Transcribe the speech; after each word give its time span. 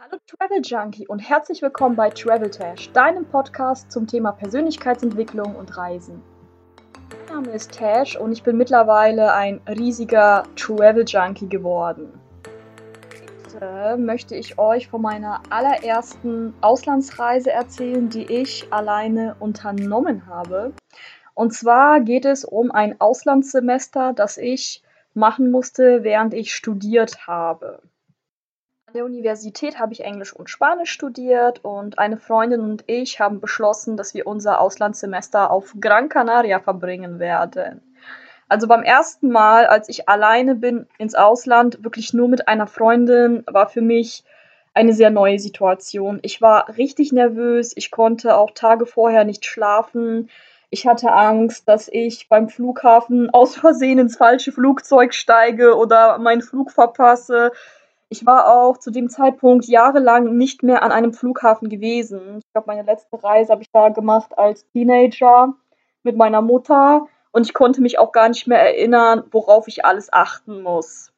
Hallo 0.00 0.18
Travel 0.26 0.60
Junkie 0.60 1.06
und 1.06 1.20
herzlich 1.20 1.62
willkommen 1.62 1.94
bei 1.94 2.10
Travel 2.10 2.50
Tash, 2.50 2.90
deinem 2.90 3.24
Podcast 3.26 3.92
zum 3.92 4.08
Thema 4.08 4.32
Persönlichkeitsentwicklung 4.32 5.54
und 5.54 5.76
Reisen. 5.76 6.20
Mein 7.28 7.36
Name 7.36 7.54
ist 7.54 7.78
Tash 7.78 8.16
und 8.16 8.32
ich 8.32 8.42
bin 8.42 8.56
mittlerweile 8.56 9.32
ein 9.32 9.60
riesiger 9.68 10.42
Travel 10.56 11.04
Junkie 11.06 11.48
geworden. 11.48 12.12
Heute 13.54 13.96
möchte 13.96 14.34
ich 14.34 14.58
euch 14.58 14.88
von 14.88 15.00
meiner 15.00 15.40
allerersten 15.48 16.54
Auslandsreise 16.60 17.52
erzählen, 17.52 18.08
die 18.08 18.24
ich 18.24 18.72
alleine 18.72 19.36
unternommen 19.38 20.26
habe. 20.26 20.72
Und 21.34 21.54
zwar 21.54 22.00
geht 22.00 22.24
es 22.24 22.44
um 22.44 22.72
ein 22.72 23.00
Auslandssemester, 23.00 24.12
das 24.12 24.38
ich 24.38 24.82
machen 25.14 25.52
musste, 25.52 26.02
während 26.02 26.34
ich 26.34 26.52
studiert 26.52 27.28
habe 27.28 27.80
der 28.94 29.04
Universität 29.04 29.80
habe 29.80 29.92
ich 29.92 30.04
Englisch 30.04 30.32
und 30.32 30.48
Spanisch 30.48 30.92
studiert 30.92 31.64
und 31.64 31.98
eine 31.98 32.16
Freundin 32.16 32.60
und 32.60 32.84
ich 32.86 33.18
haben 33.18 33.40
beschlossen, 33.40 33.96
dass 33.96 34.14
wir 34.14 34.26
unser 34.26 34.60
Auslandssemester 34.60 35.50
auf 35.50 35.74
Gran 35.80 36.08
Canaria 36.08 36.60
verbringen 36.60 37.18
werden. 37.18 37.82
Also 38.48 38.68
beim 38.68 38.84
ersten 38.84 39.30
Mal, 39.30 39.66
als 39.66 39.88
ich 39.88 40.08
alleine 40.08 40.54
bin 40.54 40.86
ins 40.96 41.16
Ausland, 41.16 41.82
wirklich 41.82 42.12
nur 42.14 42.28
mit 42.28 42.46
einer 42.46 42.68
Freundin, 42.68 43.42
war 43.46 43.68
für 43.68 43.80
mich 43.80 44.22
eine 44.74 44.92
sehr 44.92 45.10
neue 45.10 45.40
Situation. 45.40 46.20
Ich 46.22 46.40
war 46.40 46.76
richtig 46.76 47.10
nervös, 47.10 47.72
ich 47.74 47.90
konnte 47.90 48.36
auch 48.36 48.52
Tage 48.52 48.86
vorher 48.86 49.24
nicht 49.24 49.44
schlafen. 49.44 50.30
Ich 50.70 50.86
hatte 50.86 51.12
Angst, 51.12 51.68
dass 51.68 51.88
ich 51.88 52.28
beim 52.28 52.48
Flughafen 52.48 53.30
aus 53.30 53.56
Versehen 53.56 53.98
ins 53.98 54.16
falsche 54.16 54.52
Flugzeug 54.52 55.14
steige 55.14 55.76
oder 55.76 56.18
meinen 56.18 56.42
Flug 56.42 56.70
verpasse. 56.70 57.50
Ich 58.14 58.24
war 58.24 58.46
auch 58.46 58.78
zu 58.78 58.92
dem 58.92 59.10
Zeitpunkt 59.10 59.66
jahrelang 59.66 60.36
nicht 60.36 60.62
mehr 60.62 60.84
an 60.84 60.92
einem 60.92 61.12
Flughafen 61.12 61.68
gewesen. 61.68 62.38
Ich 62.38 62.52
glaube, 62.52 62.68
meine 62.68 62.84
letzte 62.84 63.20
Reise 63.20 63.50
habe 63.50 63.62
ich 63.62 63.72
da 63.72 63.88
gemacht 63.88 64.38
als 64.38 64.64
Teenager 64.68 65.54
mit 66.04 66.16
meiner 66.16 66.40
Mutter 66.40 67.08
und 67.32 67.44
ich 67.44 67.54
konnte 67.54 67.80
mich 67.80 67.98
auch 67.98 68.12
gar 68.12 68.28
nicht 68.28 68.46
mehr 68.46 68.60
erinnern, 68.60 69.24
worauf 69.32 69.66
ich 69.66 69.84
alles 69.84 70.12
achten 70.12 70.62
muss. 70.62 71.10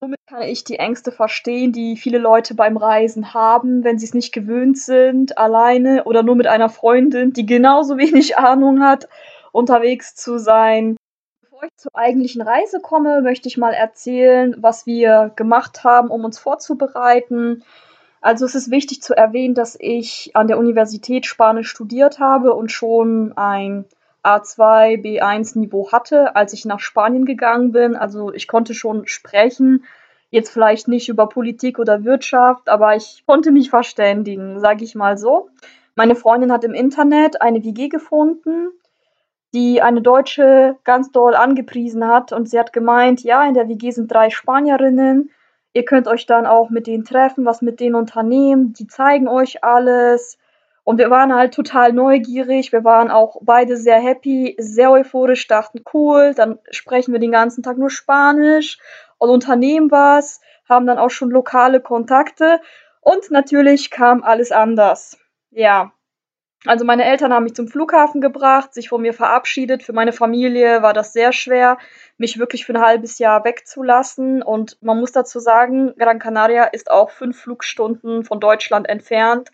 Somit 0.00 0.20
kann 0.26 0.40
ich 0.40 0.64
die 0.64 0.78
Ängste 0.78 1.12
verstehen, 1.12 1.72
die 1.72 1.98
viele 1.98 2.16
Leute 2.16 2.54
beim 2.54 2.78
Reisen 2.78 3.34
haben, 3.34 3.84
wenn 3.84 3.98
sie 3.98 4.06
es 4.06 4.14
nicht 4.14 4.32
gewöhnt 4.32 4.78
sind, 4.78 5.36
alleine 5.36 6.04
oder 6.04 6.22
nur 6.22 6.36
mit 6.36 6.46
einer 6.46 6.70
Freundin, 6.70 7.34
die 7.34 7.44
genauso 7.44 7.98
wenig 7.98 8.38
Ahnung 8.38 8.82
hat, 8.82 9.06
unterwegs 9.52 10.14
zu 10.14 10.38
sein 10.38 10.96
bevor 11.64 11.68
ich 11.76 11.76
zur 11.76 11.90
eigentlichen 11.94 12.42
Reise 12.42 12.80
komme, 12.80 13.22
möchte 13.22 13.48
ich 13.48 13.56
mal 13.56 13.72
erzählen, 13.72 14.54
was 14.58 14.86
wir 14.86 15.32
gemacht 15.36 15.84
haben, 15.84 16.08
um 16.08 16.24
uns 16.24 16.38
vorzubereiten. 16.38 17.64
Also 18.20 18.44
es 18.44 18.54
ist 18.54 18.70
wichtig 18.70 19.02
zu 19.02 19.16
erwähnen, 19.16 19.54
dass 19.54 19.76
ich 19.78 20.32
an 20.34 20.46
der 20.46 20.58
Universität 20.58 21.26
Spanisch 21.26 21.68
studiert 21.68 22.18
habe 22.18 22.54
und 22.54 22.70
schon 22.70 23.32
ein 23.36 23.84
A2, 24.22 25.02
B1 25.02 25.58
Niveau 25.58 25.92
hatte, 25.92 26.34
als 26.36 26.52
ich 26.52 26.64
nach 26.64 26.80
Spanien 26.80 27.24
gegangen 27.24 27.72
bin. 27.72 27.96
Also 27.96 28.32
ich 28.32 28.48
konnte 28.48 28.74
schon 28.74 29.06
sprechen, 29.06 29.84
jetzt 30.30 30.50
vielleicht 30.50 30.88
nicht 30.88 31.08
über 31.08 31.28
Politik 31.28 31.78
oder 31.78 32.04
Wirtschaft, 32.04 32.68
aber 32.68 32.96
ich 32.96 33.24
konnte 33.26 33.52
mich 33.52 33.70
verständigen, 33.70 34.60
sage 34.60 34.84
ich 34.84 34.94
mal 34.94 35.16
so. 35.16 35.48
Meine 35.96 36.16
Freundin 36.16 36.52
hat 36.52 36.64
im 36.64 36.74
Internet 36.74 37.40
eine 37.40 37.62
WG 37.62 37.88
gefunden 37.88 38.70
die 39.54 39.80
eine 39.80 40.02
Deutsche 40.02 40.76
ganz 40.84 41.12
doll 41.12 41.34
angepriesen 41.34 42.06
hat 42.06 42.32
und 42.32 42.48
sie 42.48 42.58
hat 42.58 42.72
gemeint, 42.72 43.22
ja, 43.22 43.46
in 43.46 43.54
der 43.54 43.68
WG 43.68 43.92
sind 43.92 44.12
drei 44.12 44.28
Spanierinnen, 44.28 45.30
ihr 45.72 45.84
könnt 45.84 46.08
euch 46.08 46.26
dann 46.26 46.44
auch 46.44 46.70
mit 46.70 46.86
denen 46.86 47.04
treffen, 47.04 47.44
was 47.44 47.62
mit 47.62 47.78
denen 47.80 47.94
unternehmen, 47.94 48.72
die 48.72 48.88
zeigen 48.88 49.28
euch 49.28 49.62
alles. 49.62 50.38
Und 50.82 50.98
wir 50.98 51.08
waren 51.08 51.34
halt 51.34 51.54
total 51.54 51.94
neugierig, 51.94 52.72
wir 52.72 52.84
waren 52.84 53.10
auch 53.10 53.40
beide 53.40 53.78
sehr 53.78 53.98
happy, 53.98 54.54
sehr 54.58 54.90
euphorisch, 54.90 55.46
dachten, 55.46 55.82
cool, 55.94 56.34
dann 56.34 56.58
sprechen 56.70 57.12
wir 57.12 57.20
den 57.20 57.32
ganzen 57.32 57.62
Tag 57.62 57.78
nur 57.78 57.88
Spanisch 57.88 58.78
und 59.16 59.30
unternehmen 59.30 59.90
was, 59.90 60.42
haben 60.68 60.86
dann 60.86 60.98
auch 60.98 61.10
schon 61.10 61.30
lokale 61.30 61.80
Kontakte. 61.80 62.60
Und 63.00 63.30
natürlich 63.30 63.90
kam 63.90 64.22
alles 64.22 64.52
anders. 64.52 65.18
Ja, 65.50 65.93
also 66.66 66.84
meine 66.84 67.04
Eltern 67.04 67.32
haben 67.32 67.44
mich 67.44 67.54
zum 67.54 67.68
Flughafen 67.68 68.20
gebracht, 68.20 68.72
sich 68.72 68.88
von 68.88 69.02
mir 69.02 69.12
verabschiedet. 69.12 69.82
Für 69.82 69.92
meine 69.92 70.12
Familie 70.12 70.82
war 70.82 70.94
das 70.94 71.12
sehr 71.12 71.32
schwer, 71.32 71.78
mich 72.16 72.38
wirklich 72.38 72.64
für 72.64 72.74
ein 72.74 72.80
halbes 72.80 73.18
Jahr 73.18 73.44
wegzulassen. 73.44 74.42
Und 74.42 74.78
man 74.80 74.98
muss 74.98 75.12
dazu 75.12 75.40
sagen, 75.40 75.94
Gran 75.98 76.18
Canaria 76.18 76.64
ist 76.64 76.90
auch 76.90 77.10
fünf 77.10 77.38
Flugstunden 77.40 78.24
von 78.24 78.40
Deutschland 78.40 78.88
entfernt. 78.88 79.50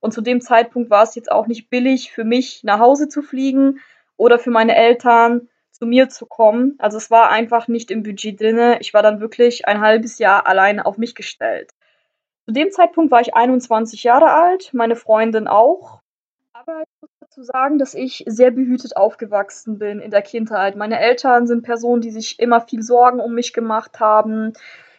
Und 0.00 0.12
zu 0.12 0.22
dem 0.22 0.40
Zeitpunkt 0.40 0.90
war 0.90 1.02
es 1.02 1.14
jetzt 1.14 1.30
auch 1.30 1.46
nicht 1.46 1.68
billig 1.68 2.12
für 2.12 2.24
mich, 2.24 2.62
nach 2.64 2.78
Hause 2.78 3.08
zu 3.08 3.22
fliegen 3.22 3.80
oder 4.16 4.38
für 4.38 4.50
meine 4.50 4.74
Eltern 4.76 5.48
zu 5.70 5.86
mir 5.86 6.08
zu 6.08 6.24
kommen. 6.24 6.76
Also 6.78 6.96
es 6.96 7.10
war 7.10 7.30
einfach 7.30 7.68
nicht 7.68 7.90
im 7.90 8.02
Budget 8.02 8.40
drinne. 8.40 8.78
Ich 8.80 8.94
war 8.94 9.02
dann 9.02 9.20
wirklich 9.20 9.66
ein 9.66 9.80
halbes 9.80 10.18
Jahr 10.18 10.46
allein 10.46 10.80
auf 10.80 10.96
mich 10.96 11.14
gestellt. 11.14 11.72
Zu 12.46 12.52
dem 12.52 12.70
Zeitpunkt 12.70 13.10
war 13.10 13.20
ich 13.20 13.34
21 13.34 14.04
Jahre 14.04 14.32
alt, 14.32 14.70
meine 14.72 14.96
Freundin 14.96 15.48
auch. 15.48 16.03
Aber 16.66 16.80
ich 16.80 17.00
muss 17.02 17.10
dazu 17.20 17.42
sagen, 17.42 17.78
dass 17.78 17.92
ich 17.92 18.24
sehr 18.26 18.50
behütet 18.50 18.96
aufgewachsen 18.96 19.78
bin 19.78 20.00
in 20.00 20.10
der 20.10 20.22
Kindheit. 20.22 20.76
Meine 20.76 20.98
Eltern 20.98 21.46
sind 21.46 21.62
Personen, 21.62 22.00
die 22.00 22.10
sich 22.10 22.40
immer 22.40 22.62
viel 22.62 22.82
Sorgen 22.82 23.20
um 23.20 23.34
mich 23.34 23.52
gemacht 23.52 24.00
haben. 24.00 24.54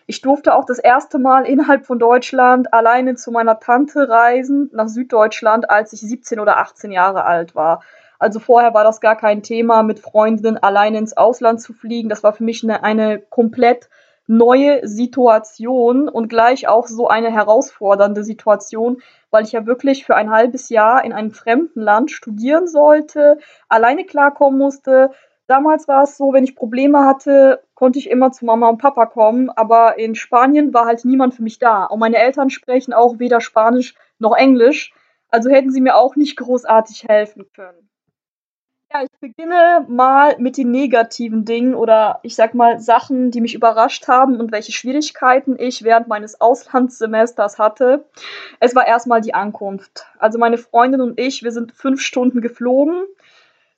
Ich 0.06 0.22
durfte 0.22 0.53
auch 0.53 0.66
das 0.66 0.78
erste 0.78 1.18
Mal 1.18 1.48
innerhalb 1.48 1.88
von 1.88 1.98
Deutschland 1.98 2.72
alleine 2.72 3.16
zu 3.16 3.31
meiner 3.31 3.59
Tante 3.59 4.08
reisen, 4.08 4.70
nach 4.74 4.88
Süddeutschland, 4.88 5.72
als 5.72 5.92
ich 5.94 6.02
17 6.02 6.40
oder 6.40 6.58
18 6.58 6.92
Jahre 6.92 7.26
alt 7.26 7.56
war. 7.56 7.82
Also 8.20 8.40
vorher 8.40 8.76
war 8.76 8.84
das 8.84 9.02
gar 9.02 9.16
kein 9.16 9.42
Thema, 9.42 9.82
mit 9.82 10.00
Freundinnen 10.00 10.58
alleine 10.58 11.00
ins 11.00 11.18
Ausland 11.18 11.62
zu 11.62 11.74
fliegen. 11.74 12.09
Das 12.09 12.22
war 12.22 12.34
für 12.34 12.44
mich 12.44 12.64
eine, 12.64 12.84
eine 12.84 13.20
komplett 13.20 13.90
neue 14.28 14.88
Situation 14.88 16.09
und 16.09 16.30
gleich 16.30 16.68
auch 16.68 16.88
so 16.88 17.08
eine 17.08 17.31
herausfordernde 17.31 18.24
Situation, 18.24 19.02
weil 19.30 19.44
ich 19.44 19.52
ja 19.52 19.66
wirklich 19.66 20.06
für 20.06 20.16
ein 20.16 20.31
halbes 20.31 20.69
Jahr 20.69 21.03
in 21.03 21.13
einem 21.13 21.31
fremden 21.31 21.81
Land 21.81 22.12
studieren 22.12 22.68
sollte, 22.68 23.38
alleine 23.69 24.06
klarkommen 24.06 24.59
musste. 24.59 25.12
Damals 25.47 25.88
war 25.88 26.03
es 26.03 26.18
so, 26.18 26.34
wenn 26.34 26.44
ich 26.44 26.56
Probleme 26.56 27.06
hatte, 27.06 27.62
konnte 27.75 28.00
ich 28.00 28.09
immer 28.09 28.31
zu 28.31 28.46
Mama 28.46 28.68
und 28.69 28.80
Papa 28.80 29.06
kommen, 29.06 29.50
aber 29.52 30.00
in 30.00 30.16
Spanien 30.16 30.74
war 30.74 30.85
halt 30.85 31.06
niemand 31.06 31.35
für 31.35 31.44
mich 31.44 31.59
da. 31.59 31.85
Und 31.85 32.00
meine 32.00 32.18
Eltern 32.18 32.50
sprechen 32.50 32.94
auch 32.94 33.19
weder 33.19 33.41
Spanisch 33.41 33.94
noch 34.18 34.35
Englisch, 34.35 34.94
also 35.30 35.50
hätten 35.50 35.72
sie 35.72 35.81
mir 35.81 35.96
auch 35.96 36.16
nicht 36.16 36.38
großartig 36.38 37.06
helfen 37.08 37.46
können. 37.53 37.90
Ja, 38.96 39.04
ich 39.04 39.20
beginne 39.20 39.86
mal 39.90 40.38
mit 40.38 40.56
den 40.56 40.72
negativen 40.72 41.44
Dingen 41.44 41.76
oder 41.76 42.20
ich 42.24 42.34
sag 42.34 42.54
mal 42.54 42.80
Sachen, 42.80 43.30
die 43.30 43.42
mich 43.42 43.54
überrascht 43.54 44.08
haben 44.08 44.40
und 44.40 44.54
welche 44.54 44.72
Schwierigkeiten 44.72 45.58
ich 45.60 45.84
während 45.84 46.08
meines 46.08 46.40
Auslandssemesters 46.40 47.60
hatte. 47.60 48.06
Es 48.62 48.74
war 48.74 48.88
erstmal 48.88 49.20
die 49.20 49.34
Ankunft. 49.34 50.06
Also 50.18 50.40
meine 50.40 50.58
Freundin 50.58 51.02
und 51.02 51.20
ich, 51.20 51.44
wir 51.44 51.52
sind 51.52 51.74
fünf 51.74 52.00
Stunden 52.00 52.40
geflogen. 52.40 53.04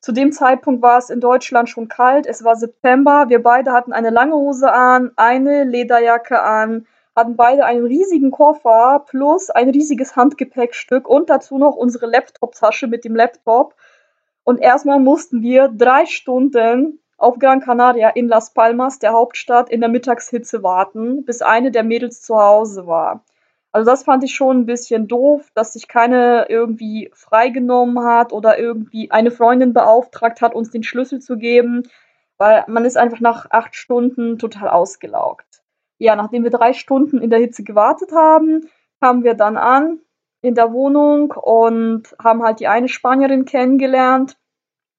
Zu 0.01 0.11
dem 0.11 0.31
Zeitpunkt 0.31 0.83
war 0.83 0.99
es 0.99 1.09
in 1.09 1.19
Deutschland 1.19 1.67
schon 1.67 1.87
kalt. 1.87 2.27
Es 2.27 2.43
war 2.43 2.55
September. 2.55 3.25
Wir 3.27 3.41
beide 3.41 3.71
hatten 3.71 3.93
eine 3.93 4.11
lange 4.11 4.35
Hose 4.35 4.71
an, 4.71 5.13
eine 5.15 5.63
Lederjacke 5.63 6.43
an, 6.43 6.85
hatten 7.15 7.35
beide 7.35 7.65
einen 7.65 7.87
riesigen 7.87 8.29
Koffer 8.29 9.03
plus 9.07 9.49
ein 9.49 9.71
riesiges 9.71 10.15
Handgepäckstück 10.15 11.09
und 11.09 11.31
dazu 11.31 11.57
noch 11.57 11.75
unsere 11.75 12.05
Laptoptasche 12.05 12.85
mit 12.85 13.03
dem 13.03 13.15
Laptop. 13.15 13.73
Und 14.47 14.61
erstmal 14.61 15.01
mussten 15.01 15.41
wir 15.41 15.67
drei 15.67 16.05
Stunden 16.05 17.01
auf 17.17 17.37
Gran 17.37 17.59
Canaria 17.59 18.07
in 18.07 18.29
Las 18.29 18.53
Palmas, 18.53 18.97
der 18.97 19.11
Hauptstadt, 19.11 19.69
in 19.69 19.81
der 19.81 19.89
Mittagshitze 19.89 20.63
warten, 20.63 21.25
bis 21.25 21.41
eine 21.41 21.69
der 21.69 21.83
Mädels 21.83 22.21
zu 22.21 22.37
Hause 22.37 22.87
war. 22.87 23.25
Also 23.73 23.91
das 23.91 24.03
fand 24.03 24.23
ich 24.23 24.33
schon 24.33 24.61
ein 24.61 24.65
bisschen 24.65 25.09
doof, 25.09 25.51
dass 25.53 25.73
sich 25.73 25.89
keine 25.89 26.45
irgendwie 26.47 27.11
freigenommen 27.13 28.05
hat 28.05 28.31
oder 28.31 28.57
irgendwie 28.57 29.11
eine 29.11 29.31
Freundin 29.31 29.73
beauftragt 29.73 30.39
hat, 30.39 30.55
uns 30.55 30.71
den 30.71 30.83
Schlüssel 30.83 31.19
zu 31.19 31.37
geben, 31.37 31.83
weil 32.37 32.63
man 32.67 32.85
ist 32.85 32.95
einfach 32.95 33.19
nach 33.19 33.51
acht 33.51 33.75
Stunden 33.75 34.39
total 34.39 34.69
ausgelaugt. 34.69 35.61
Ja, 35.97 36.15
nachdem 36.15 36.43
wir 36.43 36.51
drei 36.51 36.71
Stunden 36.71 37.21
in 37.21 37.29
der 37.29 37.39
Hitze 37.39 37.65
gewartet 37.65 38.13
haben, 38.13 38.69
kamen 39.01 39.25
wir 39.25 39.33
dann 39.33 39.57
an, 39.57 39.99
in 40.41 40.55
der 40.55 40.71
Wohnung 40.71 41.31
und 41.31 42.15
haben 42.23 42.43
halt 42.43 42.59
die 42.59 42.67
eine 42.67 42.89
Spanierin 42.89 43.45
kennengelernt, 43.45 44.37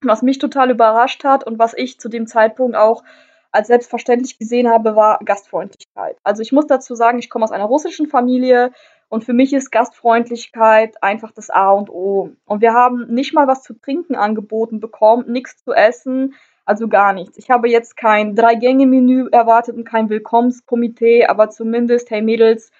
was 0.02 0.22
mich 0.22 0.38
total 0.38 0.70
überrascht 0.70 1.24
hat 1.24 1.44
und 1.44 1.58
was 1.58 1.74
ich 1.76 1.98
zu 1.98 2.08
dem 2.08 2.26
Zeitpunkt 2.26 2.76
auch 2.76 3.02
als 3.50 3.68
selbstverständlich 3.68 4.38
gesehen 4.38 4.68
habe, 4.68 4.94
war 4.94 5.18
Gastfreundlichkeit. 5.24 6.16
Also 6.22 6.42
ich 6.42 6.52
muss 6.52 6.66
dazu 6.66 6.94
sagen, 6.94 7.18
ich 7.18 7.30
komme 7.30 7.44
aus 7.44 7.52
einer 7.52 7.64
russischen 7.64 8.06
Familie 8.06 8.72
und 9.08 9.24
für 9.24 9.32
mich 9.32 9.54
ist 9.54 9.70
Gastfreundlichkeit 9.70 11.02
einfach 11.02 11.32
das 11.32 11.48
A 11.48 11.70
und 11.70 11.88
O. 11.88 12.30
Und 12.44 12.60
wir 12.60 12.74
haben 12.74 13.06
nicht 13.08 13.32
mal 13.32 13.46
was 13.46 13.62
zu 13.62 13.74
trinken 13.74 14.16
angeboten 14.16 14.80
bekommen, 14.80 15.30
nichts 15.32 15.64
zu 15.64 15.72
essen, 15.72 16.34
also 16.66 16.88
gar 16.88 17.14
nichts. 17.14 17.38
Ich 17.38 17.48
habe 17.48 17.70
jetzt 17.70 17.96
kein 17.96 18.36
Drei-Gänge-Menü 18.36 19.30
erwartet 19.32 19.76
und 19.76 19.84
kein 19.84 20.10
Willkommenskomitee, 20.10 21.24
aber 21.24 21.48
zumindest, 21.48 22.10
hey 22.10 22.20
Mädels, 22.20 22.70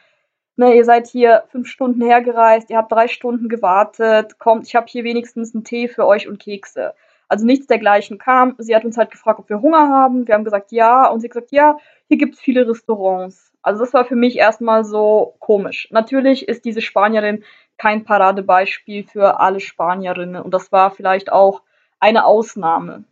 ne, 0.58 0.74
ihr 0.74 0.84
seid 0.84 1.06
hier 1.06 1.44
fünf 1.48 1.68
Stunden 1.68 2.02
hergereist, 2.02 2.70
ihr 2.70 2.76
habt 2.76 2.92
drei 2.92 3.08
Stunden 3.08 3.48
gewartet, 3.48 4.38
kommt, 4.38 4.66
ich 4.66 4.74
habe 4.74 4.86
hier 4.88 5.04
wenigstens 5.04 5.54
einen 5.54 5.64
Tee 5.64 5.88
für 5.88 6.06
euch 6.06 6.28
und 6.28 6.38
Kekse. 6.38 6.94
Also 7.28 7.44
nichts 7.44 7.66
dergleichen 7.66 8.18
kam. 8.18 8.54
Sie 8.58 8.74
hat 8.74 8.84
uns 8.84 8.96
halt 8.96 9.10
gefragt, 9.10 9.38
ob 9.38 9.48
wir 9.50 9.60
Hunger 9.60 9.90
haben. 9.90 10.26
Wir 10.26 10.34
haben 10.34 10.44
gesagt, 10.44 10.72
ja. 10.72 11.08
Und 11.08 11.20
sie 11.20 11.26
hat 11.26 11.32
gesagt, 11.32 11.52
ja, 11.52 11.76
hier 12.08 12.16
gibt 12.16 12.34
es 12.34 12.40
viele 12.40 12.66
Restaurants. 12.66 13.52
Also 13.60 13.84
das 13.84 13.92
war 13.92 14.06
für 14.06 14.16
mich 14.16 14.38
erstmal 14.38 14.82
so 14.84 15.34
komisch. 15.38 15.88
Natürlich 15.90 16.48
ist 16.48 16.64
diese 16.64 16.80
Spanierin 16.80 17.44
kein 17.76 18.04
Paradebeispiel 18.04 19.04
für 19.04 19.40
alle 19.40 19.60
Spanierinnen. 19.60 20.42
Und 20.42 20.54
das 20.54 20.72
war 20.72 20.90
vielleicht 20.90 21.30
auch 21.30 21.62
eine 22.00 22.24
Ausnahme. 22.24 23.04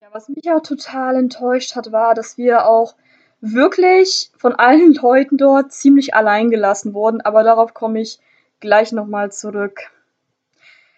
Ja, 0.00 0.08
was 0.12 0.30
mich 0.30 0.44
ja 0.44 0.60
total 0.60 1.16
enttäuscht 1.16 1.76
hat, 1.76 1.92
war, 1.92 2.14
dass 2.14 2.38
wir 2.38 2.66
auch 2.66 2.94
wirklich 3.52 4.30
von 4.36 4.54
allen 4.54 4.94
Leuten 5.02 5.36
dort 5.36 5.72
ziemlich 5.72 6.14
allein 6.14 6.50
gelassen 6.50 6.94
wurden. 6.94 7.20
Aber 7.20 7.42
darauf 7.42 7.74
komme 7.74 8.00
ich 8.00 8.20
gleich 8.60 8.92
nochmal 8.92 9.32
zurück. 9.32 9.90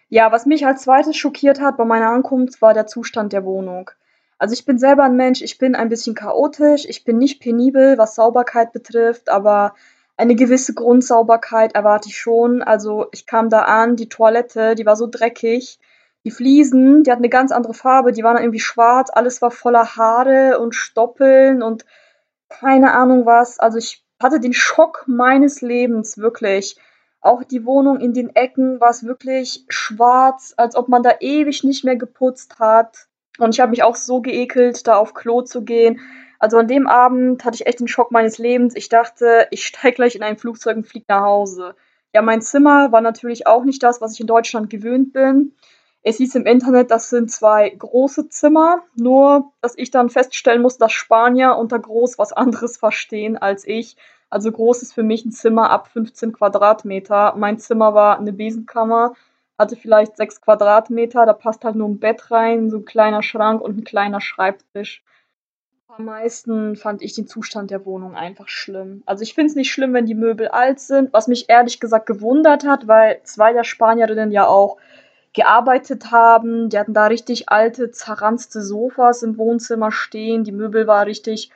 Ja, 0.09 0.33
was 0.33 0.47
mich 0.47 0.65
als 0.65 0.83
zweites 0.83 1.17
schockiert 1.17 1.61
hat 1.61 1.77
bei 1.77 1.85
meiner 1.85 2.09
Ankunft, 2.09 2.63
war 2.63 2.73
der 2.73 2.87
Zustand 2.87 3.33
der 3.33 3.45
Wohnung. 3.45 3.91
Also 4.39 4.55
ich 4.55 4.65
bin 4.65 4.79
selber 4.79 5.03
ein 5.03 5.17
Mensch, 5.17 5.43
ich 5.43 5.59
bin 5.59 5.75
ein 5.75 5.89
bisschen 5.89 6.15
chaotisch, 6.15 6.87
ich 6.89 7.05
bin 7.05 7.19
nicht 7.19 7.41
penibel, 7.41 7.99
was 7.99 8.15
Sauberkeit 8.15 8.73
betrifft, 8.73 9.29
aber 9.29 9.75
eine 10.17 10.35
gewisse 10.35 10.75
Grundsauberkeit 10.75 11.75
erwarte 11.75 12.09
ich 12.09 12.19
schon. 12.19 12.63
Also 12.63 13.07
ich 13.13 13.27
kam 13.27 13.51
da 13.51 13.63
an, 13.63 13.97
die 13.97 14.09
Toilette, 14.09 14.75
die 14.75 14.87
war 14.87 14.97
so 14.97 15.09
dreckig. 15.09 15.79
Die 16.25 16.31
Fliesen, 16.31 17.05
die 17.05 17.11
hatten 17.11 17.23
eine 17.23 17.29
ganz 17.29 17.53
andere 17.53 17.75
Farbe, 17.75 18.13
die 18.13 18.25
waren 18.25 18.37
irgendwie 18.37 18.61
schwarz, 18.61 19.11
alles 19.13 19.41
war 19.43 19.51
voller 19.51 19.97
Haare 19.97 20.59
und 20.59 20.75
Stoppeln 20.75 21.63
und 21.63 21.85
keine 22.49 22.93
Ahnung 22.93 23.27
was. 23.27 23.59
Also 23.59 23.79
ich 23.79 24.05
hatte 24.23 24.41
den 24.41 24.53
Schock 24.53 25.05
meines 25.07 25.61
Lebens, 25.61 26.19
wirklich. 26.19 26.77
Auch 27.21 27.43
die 27.45 27.65
Wohnung 27.65 28.01
in 28.01 28.15
den 28.15 28.35
Ecken 28.35 28.81
war 28.81 28.91
es 28.91 29.05
wirklich 29.05 29.65
schwarz, 29.69 30.55
als 30.57 30.77
ob 30.77 30.89
man 30.89 31.03
da 31.03 31.17
ewig 31.21 31.65
nicht 31.65 31.85
mehr 31.85 31.97
geputzt 31.97 32.59
hat. 32.59 33.09
Und 33.39 33.55
ich 33.55 33.61
habe 33.61 33.71
mich 33.71 33.83
auch 33.83 33.97
so 33.97 34.21
geekelt, 34.21 34.87
da 34.87 34.97
auf 34.97 35.15
Klo 35.15 35.43
zu 35.43 35.63
gehen. 35.63 36.01
Also 36.39 36.59
an 36.59 36.69
dem 36.69 36.87
Abend 36.87 37.45
hatte 37.45 37.57
ich 37.57 37.67
echt 37.67 37.81
den 37.81 37.89
Schock 37.89 38.13
meines 38.13 38.39
Lebens. 38.39 38.75
Ich 38.77 38.89
dachte, 38.89 39.49
ich 39.51 39.67
steige 39.67 39.97
gleich 39.97 40.15
in 40.15 40.23
ein 40.23 40.39
Flugzeug 40.39 40.77
und 40.77 40.87
fliege 40.87 41.07
nach 41.09 41.23
Hause. 41.23 41.75
Ja, 42.15 42.23
mein 42.23 42.41
Zimmer 42.41 42.93
war 42.93 43.01
natürlich 43.01 43.47
auch 43.47 43.65
nicht 43.65 43.83
das, 43.83 44.01
was 44.01 44.15
ich 44.15 44.21
in 44.21 44.27
Deutschland 44.27 44.71
gewöhnt 44.71 45.13
bin. 45.13 45.55
Es 46.09 46.17
hieß 46.17 46.37
im 46.37 46.47
Internet, 46.47 46.91
das 46.91 47.11
sind 47.11 47.31
zwei 47.31 47.69
große 47.69 48.31
Zimmer, 48.31 48.83
nur 48.95 49.53
dass 49.61 49.77
ich 49.77 49.91
dann 49.91 50.09
feststellen 50.09 50.63
muss, 50.63 50.79
dass 50.79 50.91
Spanier 50.91 51.57
unter 51.57 51.79
groß 51.79 52.19
was 52.19 52.33
anderes 52.33 52.79
verstehen 52.79 53.37
als 53.37 53.67
ich. 53.67 53.95
Also 54.31 54.51
groß 54.51 54.81
ist 54.81 54.95
für 54.95 55.03
mich 55.03 55.27
ein 55.27 55.33
Zimmer 55.33 55.69
ab 55.69 55.89
15 55.89 56.33
Quadratmeter. 56.33 57.35
Mein 57.37 57.59
Zimmer 57.59 57.93
war 57.93 58.19
eine 58.19 58.33
Besenkammer, 58.33 59.13
hatte 59.59 59.77
vielleicht 59.77 60.17
6 60.17 60.41
Quadratmeter, 60.41 61.27
da 61.27 61.35
passt 61.35 61.63
halt 61.63 61.77
nur 61.77 61.91
ein 61.91 61.99
Bett 61.99 62.31
rein, 62.31 62.71
so 62.71 62.79
ein 62.79 62.87
kleiner 62.87 63.23
Schrank 63.23 63.61
und 63.61 63.77
ein 63.77 63.85
kleiner 63.85 64.23
Schreibtisch. 64.23 65.05
Am 65.89 66.07
meisten 66.07 66.77
fand 66.77 67.03
ich 67.03 67.17
den 67.17 67.27
Zustand 67.27 67.71
der 67.71 67.85
Wohnung 67.85 68.15
einfach 68.17 68.49
schlimm. 68.49 69.03
Also 69.05 69.25
ich 69.25 69.35
finde 69.35 69.51
es 69.51 69.57
nicht 69.57 69.71
schlimm, 69.71 69.93
wenn 69.93 70.07
die 70.07 70.15
Möbel 70.15 70.49
alt 70.49 70.81
sind, 70.81 71.13
was 71.13 71.29
mich 71.29 71.51
ehrlich 71.51 71.81
gesagt 71.81 72.07
gewundert 72.07 72.65
hat, 72.65 72.89
weil 72.89 73.21
zwei 73.25 73.53
der 73.53 73.65
Spanierinnen 73.65 74.31
ja 74.31 74.47
auch 74.47 74.79
gearbeitet 75.33 76.11
haben. 76.11 76.69
Die 76.69 76.79
hatten 76.79 76.95
da 76.95 77.07
richtig 77.07 77.49
alte, 77.49 77.91
zerranzte 77.91 78.63
Sofas 78.63 79.23
im 79.23 79.39
Wohnzimmer 79.39 79.93
stehen. 79.93 80.45
Die 80.45 80.53
Möbel 80.53 80.87
war 80.87 81.07
richtig 81.07 81.51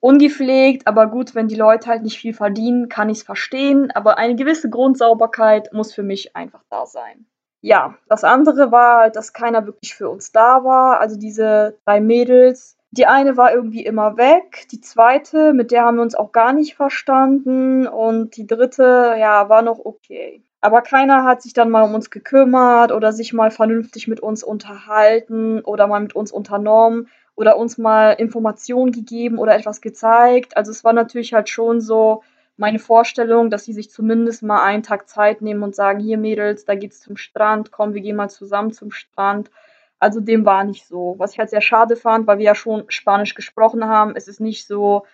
ungepflegt, 0.00 0.86
aber 0.86 1.06
gut, 1.06 1.34
wenn 1.34 1.48
die 1.48 1.56
Leute 1.56 1.88
halt 1.88 2.02
nicht 2.02 2.18
viel 2.18 2.32
verdienen, 2.34 2.88
kann 2.88 3.10
ich 3.10 3.18
es 3.18 3.24
verstehen. 3.24 3.90
Aber 3.90 4.18
eine 4.18 4.34
gewisse 4.34 4.70
Grundsauberkeit 4.70 5.72
muss 5.72 5.94
für 5.94 6.02
mich 6.02 6.34
einfach 6.34 6.62
da 6.70 6.86
sein. 6.86 7.26
Ja, 7.60 7.94
das 8.08 8.24
andere 8.24 8.72
war 8.72 9.00
halt, 9.00 9.16
dass 9.16 9.34
keiner 9.34 9.66
wirklich 9.66 9.94
für 9.94 10.08
uns 10.08 10.32
da 10.32 10.64
war. 10.64 11.00
Also 11.00 11.18
diese 11.18 11.78
drei 11.84 12.00
Mädels. 12.00 12.78
Die 12.92 13.06
eine 13.06 13.36
war 13.36 13.52
irgendwie 13.52 13.84
immer 13.84 14.16
weg, 14.16 14.66
die 14.72 14.80
zweite, 14.80 15.52
mit 15.52 15.70
der 15.70 15.84
haben 15.84 15.96
wir 15.96 16.02
uns 16.02 16.16
auch 16.16 16.32
gar 16.32 16.52
nicht 16.52 16.74
verstanden 16.74 17.86
und 17.86 18.36
die 18.36 18.48
dritte, 18.48 19.14
ja, 19.18 19.48
war 19.48 19.62
noch 19.62 19.78
okay. 19.78 20.42
Aber 20.60 20.82
keiner 20.82 21.24
hat 21.24 21.40
sich 21.40 21.52
dann 21.52 21.70
mal 21.70 21.82
um 21.84 21.94
uns 21.94 22.10
gekümmert 22.10 22.92
oder 22.92 23.12
sich 23.12 23.32
mal 23.32 23.50
vernünftig 23.50 24.08
mit 24.08 24.20
uns 24.20 24.42
unterhalten 24.42 25.60
oder 25.60 25.86
mal 25.86 26.00
mit 26.00 26.14
uns 26.14 26.32
unternommen 26.32 27.08
oder 27.36 27.56
uns 27.56 27.78
mal 27.78 28.12
Informationen 28.12 28.92
gegeben 28.92 29.38
oder 29.38 29.54
etwas 29.54 29.80
gezeigt. 29.80 30.56
Also 30.56 30.72
es 30.72 30.84
war 30.84 30.92
natürlich 30.92 31.32
halt 31.32 31.48
schon 31.48 31.80
so 31.80 32.22
meine 32.56 32.78
Vorstellung, 32.78 33.48
dass 33.50 33.64
sie 33.64 33.72
sich 33.72 33.90
zumindest 33.90 34.42
mal 34.42 34.62
einen 34.62 34.82
Tag 34.82 35.08
Zeit 35.08 35.40
nehmen 35.40 35.62
und 35.62 35.74
sagen, 35.74 36.00
hier 36.00 36.18
Mädels, 36.18 36.66
da 36.66 36.74
geht's 36.74 37.00
zum 37.00 37.16
Strand, 37.16 37.70
komm, 37.70 37.94
wir 37.94 38.02
gehen 38.02 38.16
mal 38.16 38.28
zusammen 38.28 38.72
zum 38.72 38.90
Strand. 38.90 39.50
Also 40.00 40.20
dem 40.20 40.46
war 40.46 40.64
nicht 40.64 40.86
so. 40.86 41.14
Was 41.18 41.34
ich 41.34 41.38
halt 41.38 41.50
sehr 41.50 41.60
schade 41.60 41.94
fand, 41.94 42.26
weil 42.26 42.38
wir 42.38 42.46
ja 42.46 42.54
schon 42.54 42.84
Spanisch 42.88 43.34
gesprochen 43.34 43.84
haben, 43.84 44.16
es 44.16 44.26
ist 44.28 44.40
nicht 44.40 44.66
so, 44.66 45.06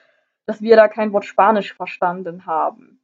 dass 0.46 0.62
wir 0.62 0.76
da 0.76 0.88
kein 0.88 1.12
Wort 1.12 1.24
Spanisch 1.24 1.74
verstanden 1.74 2.46
haben. 2.46 3.00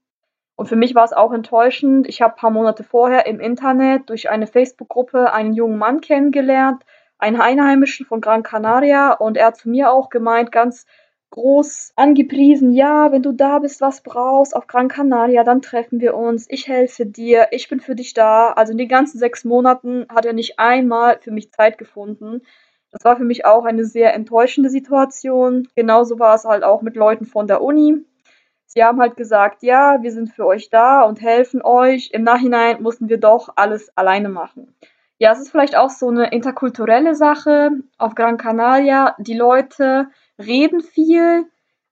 Und 0.55 0.67
für 0.69 0.77
mich 0.77 0.95
war 0.95 1.05
es 1.05 1.13
auch 1.13 1.33
enttäuschend. 1.33 2.09
Ich 2.09 2.23
habe 2.23 2.35
ein 2.35 2.39
paar 2.39 2.51
Monate 2.51 2.85
vorher 2.85 3.27
im 3.27 3.41
Internet 3.41 4.09
durch 4.11 4.31
eine 4.31 4.47
Facebook-Gruppe 4.47 5.33
einen 5.33 5.55
jungen 5.55 5.77
Mann 5.77 6.01
kennengelernt, 6.01 6.85
einen 7.19 7.41
Einheimischen 7.41 8.07
von 8.07 8.21
Gran 8.21 8.45
Canaria. 8.45 9.13
Und 9.13 9.37
er 9.37 9.47
hat 9.47 9.57
zu 9.57 9.69
mir 9.69 9.91
auch 9.91 10.09
gemeint, 10.09 10.53
ganz 10.53 10.87
groß 11.33 11.95
angepriesen, 11.97 12.73
ja, 12.73 13.11
wenn 13.11 13.23
du 13.23 13.33
da 13.33 13.59
bist, 13.59 13.81
was 13.81 14.03
brauchst 14.03 14.55
auf 14.55 14.69
Gran 14.69 14.89
Canaria, 14.89 15.43
dann 15.43 15.63
treffen 15.63 16.01
wir 16.01 16.15
uns, 16.15 16.47
ich 16.49 16.69
helfe 16.69 17.07
dir, 17.07 17.49
ich 17.51 17.69
bin 17.69 17.81
für 17.81 17.97
dich 17.97 18.15
da. 18.15 18.53
Also 18.53 18.73
in 18.73 18.79
den 18.79 18.89
ganzen 18.89 19.19
sechs 19.19 19.45
Monaten 19.45 20.07
hat 20.09 20.25
er 20.25 20.35
nicht 20.35 20.61
einmal 20.61 21.19
für 21.21 21.33
mich 21.33 21.51
Zeit 21.51 21.79
gefunden. 21.79 22.43
Das 22.93 23.05
war 23.05 23.17
für 23.17 23.25
mich 23.25 23.45
auch 23.47 23.65
eine 23.65 23.85
sehr 23.85 24.15
enttäuschende 24.15 24.71
Situation. 24.71 25.67
Genauso 25.75 26.19
war 26.19 26.35
es 26.35 26.45
halt 26.45 26.63
auch 26.63 26.83
mit 26.83 26.95
Leuten 26.95 27.25
von 27.25 27.47
der 27.47 27.63
Uni. 27.63 28.05
Sie 28.67 28.85
haben 28.85 29.01
halt 29.01 29.17
gesagt, 29.17 29.63
ja, 29.63 30.03
wir 30.03 30.13
sind 30.13 30.31
für 30.31 30.47
euch 30.47 30.71
da 30.71 31.03
und 31.03 31.21
helfen 31.21 31.63
euch. 31.63 32.11
Im 32.13 32.23
Nachhinein 32.23 32.83
mussten 32.83 33.09
wir 33.09 33.19
doch 33.19 33.51
alles 33.57 33.97
alleine 33.97 34.29
machen. 34.29 34.75
Ja, 35.19 35.33
es 35.33 35.41
ist 35.41 35.51
vielleicht 35.51 35.77
auch 35.77 35.91
so 35.91 36.09
eine 36.09 36.31
interkulturelle 36.31 37.15
Sache 37.15 37.71
auf 37.97 38.15
Gran 38.15 38.39
Canaria. 38.39 39.15
Die 39.19 39.37
Leute 39.37 40.09
reden 40.47 40.81
viel, 40.81 41.47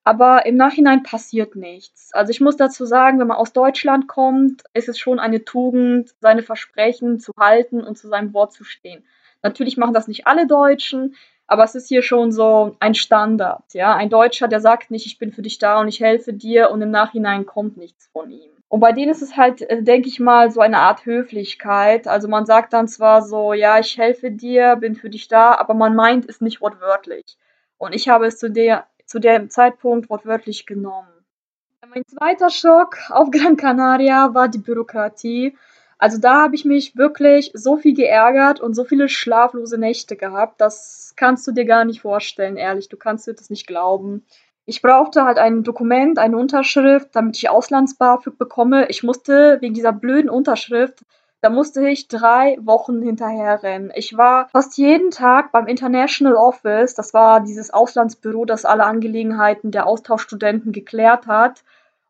aber 0.05 0.47
im 0.47 0.56
Nachhinein 0.56 1.02
passiert 1.02 1.56
nichts. 1.56 2.12
Also 2.14 2.31
ich 2.31 2.41
muss 2.41 2.56
dazu 2.56 2.85
sagen, 2.85 3.19
wenn 3.19 3.26
man 3.26 3.37
aus 3.37 3.52
Deutschland 3.52 4.08
kommt, 4.08 4.62
ist 4.73 4.88
es 4.88 4.99
schon 4.99 5.19
eine 5.19 5.44
Tugend, 5.44 6.14
seine 6.21 6.42
Versprechen 6.42 7.21
zu 7.21 7.33
halten 7.38 7.83
und 7.83 7.99
zu 7.99 8.09
seinem 8.09 8.33
Wort 8.35 8.52
zu 8.52 8.64
stehen. 8.64 9.04
Natürlich 9.42 9.76
machen 9.76 9.95
das 9.95 10.09
nicht 10.09 10.26
alle 10.26 10.47
Deutschen, 10.47 11.16
aber 11.47 11.64
es 11.64 11.75
ist 11.75 11.88
hier 11.88 12.02
schon 12.02 12.33
so 12.33 12.76
ein 12.80 12.95
Standard, 12.95 13.75
ja. 13.75 13.95
Ein 13.95 14.09
Deutscher, 14.09 14.47
der 14.49 14.61
sagt 14.61 14.90
nicht, 14.90 15.07
ich 15.07 15.19
bin 15.19 15.33
für 15.33 15.42
dich 15.42 15.59
da 15.59 15.80
und 15.80 15.88
ich 15.88 16.00
helfe 16.00 16.33
dir 16.33 16.71
und 16.71 16.80
im 16.80 16.90
Nachhinein 16.90 17.45
kommt 17.45 17.76
nichts 17.76 18.09
von 18.12 18.30
ihm. 18.30 18.50
Und 18.69 18.78
bei 18.78 18.92
denen 18.92 19.11
ist 19.11 19.21
es 19.21 19.37
halt, 19.37 19.62
äh, 19.62 19.83
denke 19.83 20.09
ich 20.09 20.21
mal, 20.21 20.52
so 20.52 20.61
eine 20.61 20.78
Art 20.78 21.04
Höflichkeit. 21.04 22.07
Also 22.07 22.28
man 22.28 22.47
sagt 22.47 22.73
dann 22.73 22.87
zwar 22.87 23.23
so, 23.23 23.52
ja, 23.52 23.80
ich 23.80 23.99
helfe 23.99 24.30
dir, 24.30 24.76
bin 24.76 24.95
für 24.95 25.11
dich 25.11 25.26
da, 25.26 25.54
aber 25.54 25.75
man 25.75 25.97
meint 25.97 26.28
es 26.28 26.40
nicht 26.40 26.61
wortwörtlich. 26.61 27.37
Und 27.80 27.94
ich 27.94 28.10
habe 28.10 28.26
es 28.26 28.37
zu, 28.37 28.50
der, 28.50 28.87
zu 29.06 29.18
dem 29.20 29.49
Zeitpunkt 29.49 30.10
wortwörtlich 30.10 30.66
genommen. 30.66 31.08
Mein 31.88 32.04
zweiter 32.06 32.50
Schock 32.50 32.99
auf 33.08 33.30
Gran 33.30 33.56
Canaria 33.56 34.34
war 34.34 34.49
die 34.49 34.58
Bürokratie. 34.58 35.56
Also 35.96 36.18
da 36.18 36.42
habe 36.42 36.54
ich 36.54 36.66
mich 36.66 36.96
wirklich 36.96 37.52
so 37.54 37.78
viel 37.78 37.94
geärgert 37.94 38.60
und 38.60 38.75
so 38.75 38.84
viele 38.84 39.08
schlaflose 39.08 39.78
Nächte 39.78 40.16
gehabt. 40.16 40.60
Das 40.60 41.14
kannst 41.16 41.46
du 41.46 41.52
dir 41.52 41.64
gar 41.64 41.87
nicht 41.87 42.02
vorstellen, 42.02 42.58
ehrlich. 42.58 42.90
Du 42.90 42.99
kannst 42.99 43.26
dir 43.26 43.32
das 43.32 43.49
nicht 43.49 43.66
glauben. 43.66 44.26
Ich 44.66 44.82
brauchte 44.82 45.25
halt 45.25 45.38
ein 45.38 45.62
Dokument, 45.62 46.18
eine 46.18 46.37
Unterschrift, 46.37 47.08
damit 47.12 47.38
ich 47.38 47.49
Auslands-BAföG 47.49 48.37
bekomme. 48.37 48.90
Ich 48.90 49.02
musste 49.02 49.56
wegen 49.62 49.72
dieser 49.72 49.94
blöden 49.94 50.28
Unterschrift, 50.28 51.00
da 51.42 51.49
musste 51.49 51.88
ich 51.88 52.09
drei 52.09 52.59
Wochen 52.61 53.02
hinterherrennen. 53.02 53.92
Ich 53.94 54.16
war 54.16 54.49
fast 54.49 54.76
jeden 54.76 55.11
Tag 55.11 55.52
beim 55.52 55.66
International 55.66 56.35
Office, 56.35 56.94
das 56.94 57.14
war 57.14 57.40
dieses 57.40 57.70
Auslandsbüro, 57.73 58.44
das 58.44 58.64
alle 58.64 58.85
Angelegenheiten 58.85 59.70
der 59.70 59.87
Austauschstudenten 59.87 60.73
geklärt 60.73 61.26
hat. 61.26 61.62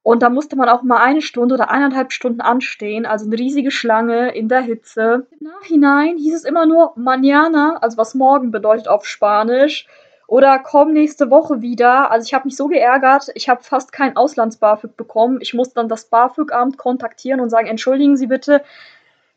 Und 0.03 0.23
da 0.23 0.31
musste 0.31 0.57
man 0.57 0.69
auch 0.69 0.83
mal 0.83 0.97
eine 0.97 1.21
Stunde 1.21 1.55
oder 1.55 1.71
eineinhalb 1.71 2.11
Stunden 2.13 2.41
anstehen, 2.41 3.05
also 3.05 3.27
eine 3.27 3.39
riesige 3.39 3.71
Schlange 3.71 4.35
in 4.35 4.49
der 4.49 4.63
Hitze. 4.63 5.27
Im 5.39 5.49
Nachhinein 5.49 6.17
hieß 6.17 6.35
es 6.35 6.45
immer 6.45 6.65
nur 6.67 6.97
mañana, 6.97 7.77
also 7.81 7.99
was 7.99 8.15
morgen 8.15 8.51
bedeutet 8.51 8.89
auf 8.89 9.05
Spanisch. 9.05 9.87
Oder 10.27 10.61
komm 10.61 10.93
nächste 10.93 11.29
Woche 11.29 11.61
wieder. 11.61 12.11
Also 12.11 12.25
ich 12.25 12.35
habe 12.35 12.47
mich 12.47 12.57
so 12.57 12.69
geärgert, 12.69 13.31
ich 13.35 13.49
habe 13.49 13.63
fast 13.63 13.93
kein 13.93 14.17
Auslands-BAföG 14.17 14.97
bekommen. 14.97 15.39
Ich 15.41 15.55
musste 15.55 15.75
dann 15.75 15.89
das 15.89 16.05
BAföG-Amt 16.07 16.79
kontaktieren 16.79 17.41
und 17.41 17.51
sagen, 17.51 17.67
entschuldigen 17.67 18.17
Sie 18.17 18.29
bitte, 18.29 18.63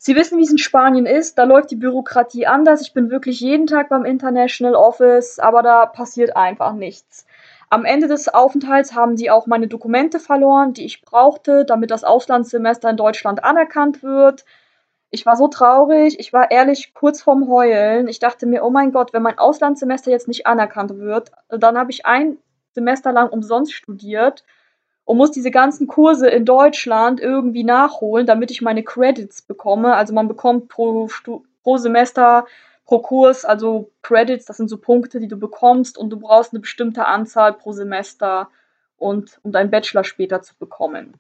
Sie 0.06 0.18
wissen, 0.18 0.38
wie 0.38 0.44
es 0.44 0.52
in 0.52 0.58
Spanien 0.58 1.06
ist, 1.06 1.38
da 1.38 1.46
läuft 1.46 1.72
die 1.72 1.78
Bürokratie 1.78 2.46
anders. 2.46 2.82
Ich 2.82 2.92
bin 2.92 3.10
wirklich 3.10 3.40
jeden 3.40 3.68
Tag 3.68 3.88
beim 3.88 4.04
International 4.04 4.76
Office, 4.76 5.40
aber 5.40 5.64
da 5.64 5.86
passiert 5.86 6.36
einfach 6.36 6.74
nichts. 6.74 7.26
Am 7.70 7.86
Ende 7.86 8.10
des 8.10 8.28
Aufenthalts 8.28 8.94
haben 8.94 9.16
die 9.16 9.32
auch 9.32 9.48
meine 9.48 9.70
Dokumente 9.70 10.20
verloren, 10.20 10.74
die 10.74 10.84
ich 10.84 11.04
brauchte, 11.04 11.64
damit 11.64 11.90
das 11.90 12.04
Auslandssemester 12.04 12.90
in 12.90 12.98
Deutschland 12.98 13.46
anerkannt 13.46 14.04
wird. 14.04 14.44
Ich 15.10 15.26
war 15.26 15.38
so 15.38 15.48
traurig, 15.48 16.20
ich 16.20 16.34
war 16.34 16.52
ehrlich 16.52 16.94
kurz 16.94 17.22
vorm 17.22 17.48
Heulen. 17.48 18.10
Ich 18.10 18.20
dachte 18.20 18.46
mir, 18.46 18.66
oh 18.66 18.72
mein 18.72 18.92
Gott, 18.92 19.14
wenn 19.14 19.24
mein 19.24 19.40
Auslandssemester 19.40 20.12
jetzt 20.12 20.28
nicht 20.28 20.46
anerkannt 20.46 20.98
wird, 20.98 21.32
dann 21.48 21.78
habe 21.78 21.92
ich 21.92 22.06
ein 22.06 22.40
Semester 22.74 23.14
lang 23.14 23.30
umsonst 23.30 23.72
studiert 23.72 24.44
und 25.06 25.18
muss 25.18 25.32
diese 25.32 25.52
ganzen 25.52 25.88
Kurse 25.88 26.30
in 26.30 26.46
Deutschland 26.46 27.20
irgendwie 27.20 27.64
nachholen, 27.64 28.26
damit 28.26 28.52
ich 28.52 28.62
meine 28.62 28.84
Credits 28.84 29.42
bekomme. 29.42 29.96
Also 29.96 30.14
man 30.14 30.28
bekommt 30.28 30.70
pro, 30.70 31.10
pro 31.64 31.78
Semester, 31.78 32.46
pro 32.86 33.00
Kurs, 33.00 33.46
also 33.46 33.92
Credits, 34.02 34.46
das 34.46 34.58
sind 34.58 34.70
so 34.70 34.78
Punkte, 34.78 35.20
die 35.20 35.28
du 35.28 35.38
bekommst 35.38 35.98
und 35.98 36.10
du 36.10 36.20
brauchst 36.20 36.54
eine 36.54 36.62
bestimmte 36.62 37.06
Anzahl 37.06 37.54
pro 37.54 37.74
Semester 37.74 38.50
und 38.98 39.40
um 39.44 39.52
deinen 39.52 39.72
Bachelor 39.72 40.04
später 40.04 40.42
zu 40.42 40.56
bekommen. 40.58 41.14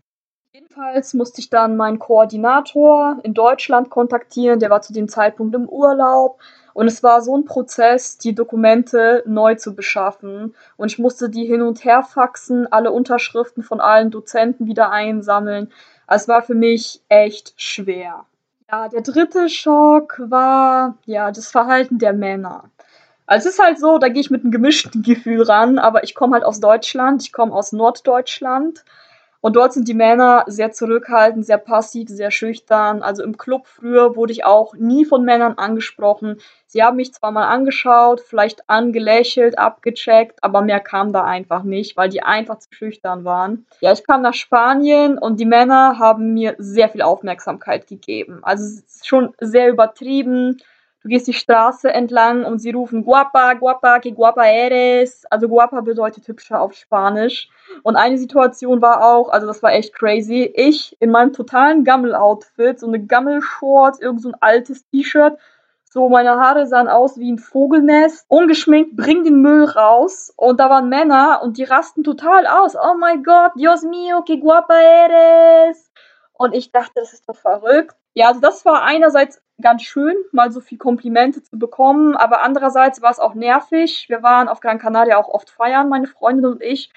Jedenfalls 0.56 1.16
musste 1.16 1.42
ich 1.42 1.50
dann 1.50 1.78
meinen 1.78 1.98
Koordinator 1.98 3.18
in 3.24 3.34
Deutschland 3.34 3.90
kontaktieren, 3.90 4.60
der 4.60 4.70
war 4.70 4.84
zu 4.84 4.94
dem 4.94 5.10
Zeitpunkt 5.10 5.56
im 5.56 5.68
Urlaub. 5.68 6.40
Und 6.76 6.86
es 6.86 7.02
war 7.02 7.24
so 7.24 7.36
ein 7.36 7.46
Prozess, 7.46 8.20
die 8.20 8.36
Dokumente 8.36 9.24
neu 9.26 9.56
zu 9.56 9.74
beschaffen. 9.74 10.54
Und 10.78 10.92
ich 10.92 11.00
musste 11.00 11.32
die 11.32 11.46
hin 11.46 11.64
und 11.64 11.84
her 11.84 12.04
faxen, 12.04 12.72
alle 12.72 12.92
Unterschriften 12.92 13.64
von 13.64 13.82
allen 13.82 14.12
Dozenten 14.12 14.68
wieder 14.68 14.92
einsammeln. 14.92 15.72
Also 16.06 16.26
es 16.26 16.28
war 16.28 16.44
für 16.44 16.54
mich 16.54 17.02
echt 17.10 17.56
schwer. 17.60 18.26
Ja, 18.72 18.90
der 18.90 19.02
dritte 19.02 19.50
Schock 19.50 20.22
war 20.24 21.00
ja 21.06 21.32
das 21.32 21.48
Verhalten 21.48 21.98
der 21.98 22.14
Männer. 22.14 22.66
Also 23.26 23.50
es 23.50 23.56
ist 23.56 23.64
halt 23.64 23.80
so, 23.80 23.98
da 23.98 24.08
gehe 24.08 24.22
ich 24.22 24.30
mit 24.30 24.44
einem 24.44 24.52
gemischten 24.52 25.02
Gefühl 25.02 25.42
ran, 25.42 25.80
aber 25.80 26.04
ich 26.04 26.14
komme 26.14 26.36
halt 26.36 26.44
aus 26.44 26.60
Deutschland, 26.60 27.24
ich 27.24 27.34
komme 27.34 27.54
aus 27.54 27.72
Norddeutschland 27.72 28.84
und 29.44 29.58
dort 29.58 29.74
sind 29.74 29.90
die 29.90 29.94
Männer 29.94 30.46
sehr 30.48 30.72
zurückhaltend, 30.72 31.46
sehr 31.46 31.58
passiv, 31.58 32.08
sehr 32.08 32.32
schüchtern. 32.32 33.04
Also 33.04 33.24
im 33.24 33.38
Club 33.38 33.68
früher 33.68 34.16
wurde 34.16 34.32
ich 34.32 34.46
auch 34.46 34.74
nie 34.76 35.04
von 35.04 35.26
Männern 35.26 35.58
angesprochen. 35.58 36.38
Sie 36.66 36.82
haben 36.82 36.96
mich 36.96 37.14
zwar 37.14 37.32
mal 37.32 37.50
angeschaut, 37.50 38.22
vielleicht 38.22 38.70
angelächelt, 38.70 39.60
abgecheckt, 39.60 40.42
aber 40.42 40.62
mehr 40.62 40.80
kam 40.80 41.12
da 41.12 41.26
einfach 41.26 41.64
nicht, 41.64 41.98
weil 41.98 42.08
die 42.08 42.24
einfach 42.24 42.60
zu 42.60 42.70
schüchtern 42.72 43.26
waren. 43.26 43.66
Ja, 43.82 43.92
ich 43.92 44.08
kam 44.08 44.22
nach 44.22 44.34
Spanien 44.34 45.18
und 45.18 45.42
die 45.42 45.46
Männer 45.46 46.00
haben 46.00 46.34
mir 46.34 46.56
sehr 46.58 46.88
viel 46.88 47.02
Aufmerksamkeit 47.02 47.86
gegeben. 47.88 48.40
Also 48.44 48.82
schon 49.04 49.34
sehr 49.42 49.68
übertrieben 49.68 50.62
Du 51.04 51.10
gehst 51.10 51.28
die 51.28 51.34
Straße 51.34 51.94
entlang 51.94 52.46
und 52.46 52.60
sie 52.60 52.72
rufen 52.72 53.04
Guapa, 53.04 53.56
Guapa, 53.56 54.00
que 54.00 54.14
guapa 54.14 54.46
eres. 54.46 55.26
Also 55.30 55.50
Guapa 55.50 55.82
bedeutet 55.82 56.26
hübscher 56.30 56.62
auf 56.62 56.74
Spanisch. 56.76 57.50
Und 57.84 57.98
eine 57.98 58.18
Situation 58.18 58.82
war 58.82 59.04
auch, 59.04 59.28
also 59.28 59.46
das 59.46 59.62
war 59.62 59.74
echt 59.74 59.94
crazy. 59.94 60.50
Ich 60.56 60.96
in 61.02 61.12
meinem 61.12 61.34
totalen 61.34 61.84
Gammel-Outfit, 61.84 62.80
so 62.80 62.88
eine 62.88 63.06
Gammel-Shorts, 63.06 64.00
irgend 64.00 64.22
so 64.22 64.30
ein 64.30 64.36
altes 64.40 64.86
T-Shirt. 64.86 65.38
So, 65.84 66.08
meine 66.08 66.40
Haare 66.40 66.66
sahen 66.68 66.88
aus 66.88 67.20
wie 67.20 67.32
ein 67.32 67.38
Vogelnest. 67.38 68.26
Ungeschminkt, 68.30 68.96
bring 68.96 69.26
den 69.26 69.42
Müll 69.42 69.66
raus. 69.66 70.34
Und 70.38 70.62
da 70.62 70.70
waren 70.70 70.88
Männer 70.88 71.42
und 71.44 71.58
die 71.58 71.66
rasten 71.66 72.06
total 72.06 72.48
aus. 72.48 72.76
Oh 72.78 72.96
mein 72.98 73.24
Gott, 73.24 73.52
Dios 73.58 73.84
mío, 73.84 74.24
que 74.24 74.40
guapa 74.40 74.74
eres. 74.74 75.93
Und 76.34 76.54
ich 76.54 76.72
dachte, 76.72 76.94
das 76.96 77.13
ist 77.13 77.30
doch 77.30 77.36
verrückt. 77.36 77.96
Ja, 78.13 78.28
also 78.28 78.40
das 78.40 78.66
war 78.66 78.84
einerseits 78.84 79.42
ganz 79.62 79.84
schön, 79.84 80.16
mal 80.32 80.52
so 80.52 80.60
viel 80.60 80.78
Komplimente 80.78 81.44
zu 81.44 81.58
bekommen, 81.58 82.16
aber 82.16 82.42
andererseits 82.42 83.02
war 83.02 83.12
es 83.12 83.20
auch 83.20 83.34
nervig. 83.34 84.06
Wir 84.10 84.24
waren 84.24 84.48
auf 84.48 84.60
Gran 84.60 84.80
Canaria 84.80 85.18
auch 85.18 85.30
oft 85.30 85.50
feiern, 85.50 85.90
meine 85.90 86.08
Freundin 86.08 86.46
und 86.46 86.62
ich. 86.62 86.92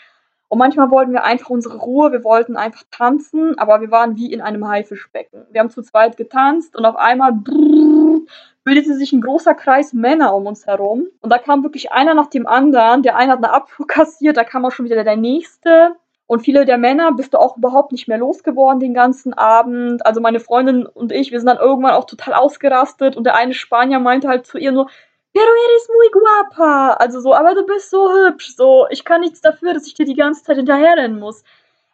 Und 0.48 0.58
manchmal 0.58 0.90
wollten 0.90 1.12
wir 1.12 1.24
einfach 1.24 1.50
unsere 1.50 1.78
Ruhe, 1.78 2.12
wir 2.12 2.22
wollten 2.22 2.56
einfach 2.56 2.84
tanzen, 2.90 3.58
aber 3.58 3.80
wir 3.80 3.90
waren 3.90 4.16
wie 4.16 4.32
in 4.32 4.40
einem 4.40 4.66
Haifischbecken. 4.68 5.46
Wir 5.50 5.60
haben 5.60 5.70
zu 5.70 5.82
zweit 5.82 6.16
getanzt 6.16 6.76
und 6.76 6.84
auf 6.84 6.96
einmal 6.96 7.32
brrr, 7.32 8.20
bildete 8.62 8.94
sich 8.94 9.12
ein 9.12 9.20
großer 9.20 9.54
Kreis 9.54 9.92
Männer 9.92 10.34
um 10.34 10.46
uns 10.46 10.66
herum. 10.66 11.06
Und 11.20 11.32
da 11.32 11.38
kam 11.38 11.62
wirklich 11.62 11.92
einer 11.92 12.14
nach 12.14 12.28
dem 12.28 12.46
anderen. 12.46 13.02
Der 13.02 13.16
eine 13.16 13.32
hat 13.32 13.38
eine 13.38 13.52
Abfuhr 13.52 13.86
kassiert, 13.86 14.36
da 14.36 14.44
kam 14.44 14.64
auch 14.64 14.72
schon 14.72 14.84
wieder 14.84 15.02
der 15.02 15.16
nächste. 15.16 15.96
Und 16.26 16.40
viele 16.40 16.64
der 16.64 16.78
Männer 16.78 17.12
bist 17.12 17.34
du 17.34 17.38
auch 17.38 17.56
überhaupt 17.56 17.92
nicht 17.92 18.08
mehr 18.08 18.18
losgeworden 18.18 18.80
den 18.80 18.94
ganzen 18.94 19.32
Abend. 19.32 20.04
Also 20.04 20.20
meine 20.20 20.40
Freundin 20.40 20.84
und 20.86 21.12
ich, 21.12 21.30
wir 21.30 21.38
sind 21.38 21.46
dann 21.46 21.58
irgendwann 21.58 21.92
auch 21.92 22.04
total 22.04 22.34
ausgerastet 22.34 23.16
und 23.16 23.24
der 23.24 23.36
eine 23.36 23.54
Spanier 23.54 24.00
meinte 24.00 24.28
halt 24.28 24.46
zu 24.46 24.58
ihr 24.58 24.72
nur, 24.72 24.90
pero 25.32 25.46
eres 25.46 25.88
muy 25.88 26.10
guapa. 26.10 26.94
Also 26.94 27.20
so, 27.20 27.32
aber 27.32 27.54
du 27.54 27.64
bist 27.64 27.90
so 27.90 28.10
hübsch. 28.10 28.56
So, 28.56 28.86
ich 28.90 29.04
kann 29.04 29.20
nichts 29.20 29.40
dafür, 29.40 29.74
dass 29.74 29.86
ich 29.86 29.94
dir 29.94 30.06
die 30.06 30.16
ganze 30.16 30.42
Zeit 30.42 30.56
hinterherrennen 30.56 31.20
muss. 31.20 31.44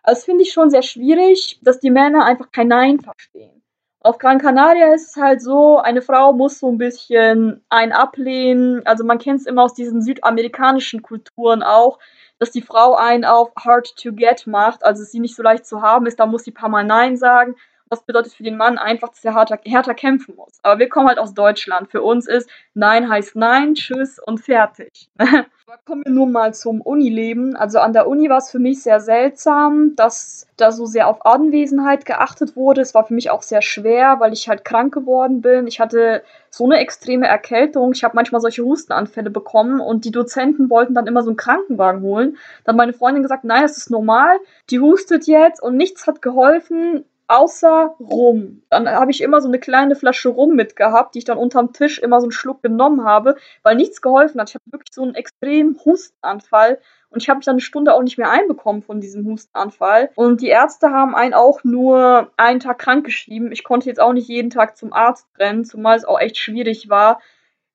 Also 0.02 0.18
das 0.20 0.24
finde 0.24 0.42
ich 0.42 0.52
schon 0.52 0.70
sehr 0.70 0.82
schwierig, 0.82 1.60
dass 1.62 1.80
die 1.80 1.90
Männer 1.90 2.24
einfach 2.24 2.50
kein 2.52 2.68
Nein 2.68 3.00
verstehen. 3.00 3.62
Auf 4.00 4.18
Gran 4.18 4.38
Canaria 4.38 4.94
ist 4.94 5.10
es 5.10 5.16
halt 5.16 5.42
so, 5.42 5.78
eine 5.78 6.02
Frau 6.02 6.32
muss 6.32 6.58
so 6.58 6.68
ein 6.68 6.78
bisschen 6.78 7.64
ein 7.68 7.92
ablehnen. 7.92 8.84
Also 8.86 9.04
man 9.04 9.18
kennt 9.18 9.40
es 9.40 9.46
immer 9.46 9.62
aus 9.62 9.74
diesen 9.74 10.02
südamerikanischen 10.02 11.02
Kulturen 11.02 11.62
auch 11.62 11.98
dass 12.42 12.50
die 12.50 12.60
Frau 12.60 12.96
einen 12.96 13.24
auf 13.24 13.52
hard 13.56 13.94
to 13.96 14.12
get 14.12 14.48
macht, 14.48 14.84
also 14.84 15.04
sie 15.04 15.20
nicht 15.20 15.36
so 15.36 15.44
leicht 15.44 15.64
zu 15.64 15.80
haben 15.80 16.06
ist, 16.06 16.18
da 16.18 16.26
muss 16.26 16.42
sie 16.42 16.50
paar 16.50 16.68
Mal 16.68 16.82
Nein 16.82 17.16
sagen. 17.16 17.54
Das 17.92 18.04
bedeutet 18.04 18.32
für 18.32 18.42
den 18.42 18.56
Mann 18.56 18.78
einfach, 18.78 19.10
dass 19.10 19.22
er 19.22 19.34
härter, 19.34 19.58
härter 19.66 19.92
kämpfen 19.92 20.34
muss. 20.34 20.58
Aber 20.62 20.78
wir 20.78 20.88
kommen 20.88 21.08
halt 21.08 21.18
aus 21.18 21.34
Deutschland. 21.34 21.90
Für 21.90 22.00
uns 22.00 22.26
ist 22.26 22.48
Nein 22.72 23.10
heißt 23.10 23.36
Nein, 23.36 23.74
Tschüss 23.74 24.18
und 24.18 24.38
fertig. 24.38 25.10
Aber 25.18 25.78
kommen 25.84 26.02
wir 26.06 26.10
nun 26.10 26.32
mal 26.32 26.54
zum 26.54 26.80
Unileben. 26.80 27.54
Also 27.54 27.80
an 27.80 27.92
der 27.92 28.08
Uni 28.08 28.30
war 28.30 28.38
es 28.38 28.50
für 28.50 28.58
mich 28.58 28.82
sehr 28.82 28.98
seltsam, 29.00 29.92
dass 29.94 30.48
da 30.56 30.72
so 30.72 30.86
sehr 30.86 31.06
auf 31.06 31.26
Anwesenheit 31.26 32.06
geachtet 32.06 32.56
wurde. 32.56 32.80
Es 32.80 32.94
war 32.94 33.04
für 33.04 33.12
mich 33.12 33.30
auch 33.30 33.42
sehr 33.42 33.60
schwer, 33.60 34.16
weil 34.20 34.32
ich 34.32 34.48
halt 34.48 34.64
krank 34.64 34.94
geworden 34.94 35.42
bin. 35.42 35.66
Ich 35.66 35.78
hatte 35.78 36.22
so 36.48 36.64
eine 36.64 36.78
extreme 36.78 37.26
Erkältung. 37.26 37.92
Ich 37.92 38.04
habe 38.04 38.16
manchmal 38.16 38.40
solche 38.40 38.64
Hustenanfälle 38.64 39.28
bekommen 39.28 39.80
und 39.80 40.06
die 40.06 40.12
Dozenten 40.12 40.70
wollten 40.70 40.94
dann 40.94 41.06
immer 41.06 41.22
so 41.22 41.28
einen 41.28 41.36
Krankenwagen 41.36 42.00
holen. 42.00 42.38
Dann 42.64 42.76
meine 42.76 42.94
Freundin 42.94 43.22
gesagt, 43.22 43.44
nein, 43.44 43.62
das 43.62 43.76
ist 43.76 43.90
normal. 43.90 44.38
Die 44.70 44.80
hustet 44.80 45.26
jetzt 45.26 45.62
und 45.62 45.76
nichts 45.76 46.06
hat 46.06 46.22
geholfen 46.22 47.04
außer 47.32 47.96
Rum. 47.98 48.62
Dann 48.68 48.88
habe 48.88 49.10
ich 49.10 49.22
immer 49.22 49.40
so 49.40 49.48
eine 49.48 49.58
kleine 49.58 49.96
Flasche 49.96 50.28
Rum 50.28 50.54
mitgehabt, 50.54 51.14
die 51.14 51.20
ich 51.20 51.24
dann 51.24 51.38
unterm 51.38 51.72
Tisch 51.72 51.98
immer 51.98 52.20
so 52.20 52.26
einen 52.26 52.32
Schluck 52.32 52.62
genommen 52.62 53.04
habe, 53.04 53.36
weil 53.62 53.74
nichts 53.74 54.02
geholfen 54.02 54.40
hat. 54.40 54.50
Ich 54.50 54.54
habe 54.54 54.64
wirklich 54.66 54.94
so 54.94 55.02
einen 55.02 55.14
extremen 55.14 55.80
Hustenanfall 55.82 56.78
und 57.08 57.22
ich 57.22 57.30
habe 57.30 57.38
mich 57.38 57.46
dann 57.46 57.54
eine 57.54 57.60
Stunde 57.60 57.94
auch 57.94 58.02
nicht 58.02 58.18
mehr 58.18 58.30
einbekommen 58.30 58.82
von 58.82 59.00
diesem 59.00 59.24
Hustenanfall. 59.24 60.10
Und 60.14 60.42
die 60.42 60.48
Ärzte 60.48 60.90
haben 60.90 61.14
einen 61.14 61.32
auch 61.32 61.64
nur 61.64 62.30
einen 62.36 62.60
Tag 62.60 62.78
krank 62.78 63.04
geschrieben. 63.06 63.50
Ich 63.50 63.64
konnte 63.64 63.88
jetzt 63.88 64.00
auch 64.00 64.12
nicht 64.12 64.28
jeden 64.28 64.50
Tag 64.50 64.76
zum 64.76 64.92
Arzt 64.92 65.26
rennen, 65.38 65.64
zumal 65.64 65.96
es 65.96 66.04
auch 66.04 66.20
echt 66.20 66.36
schwierig 66.36 66.90
war, 66.90 67.18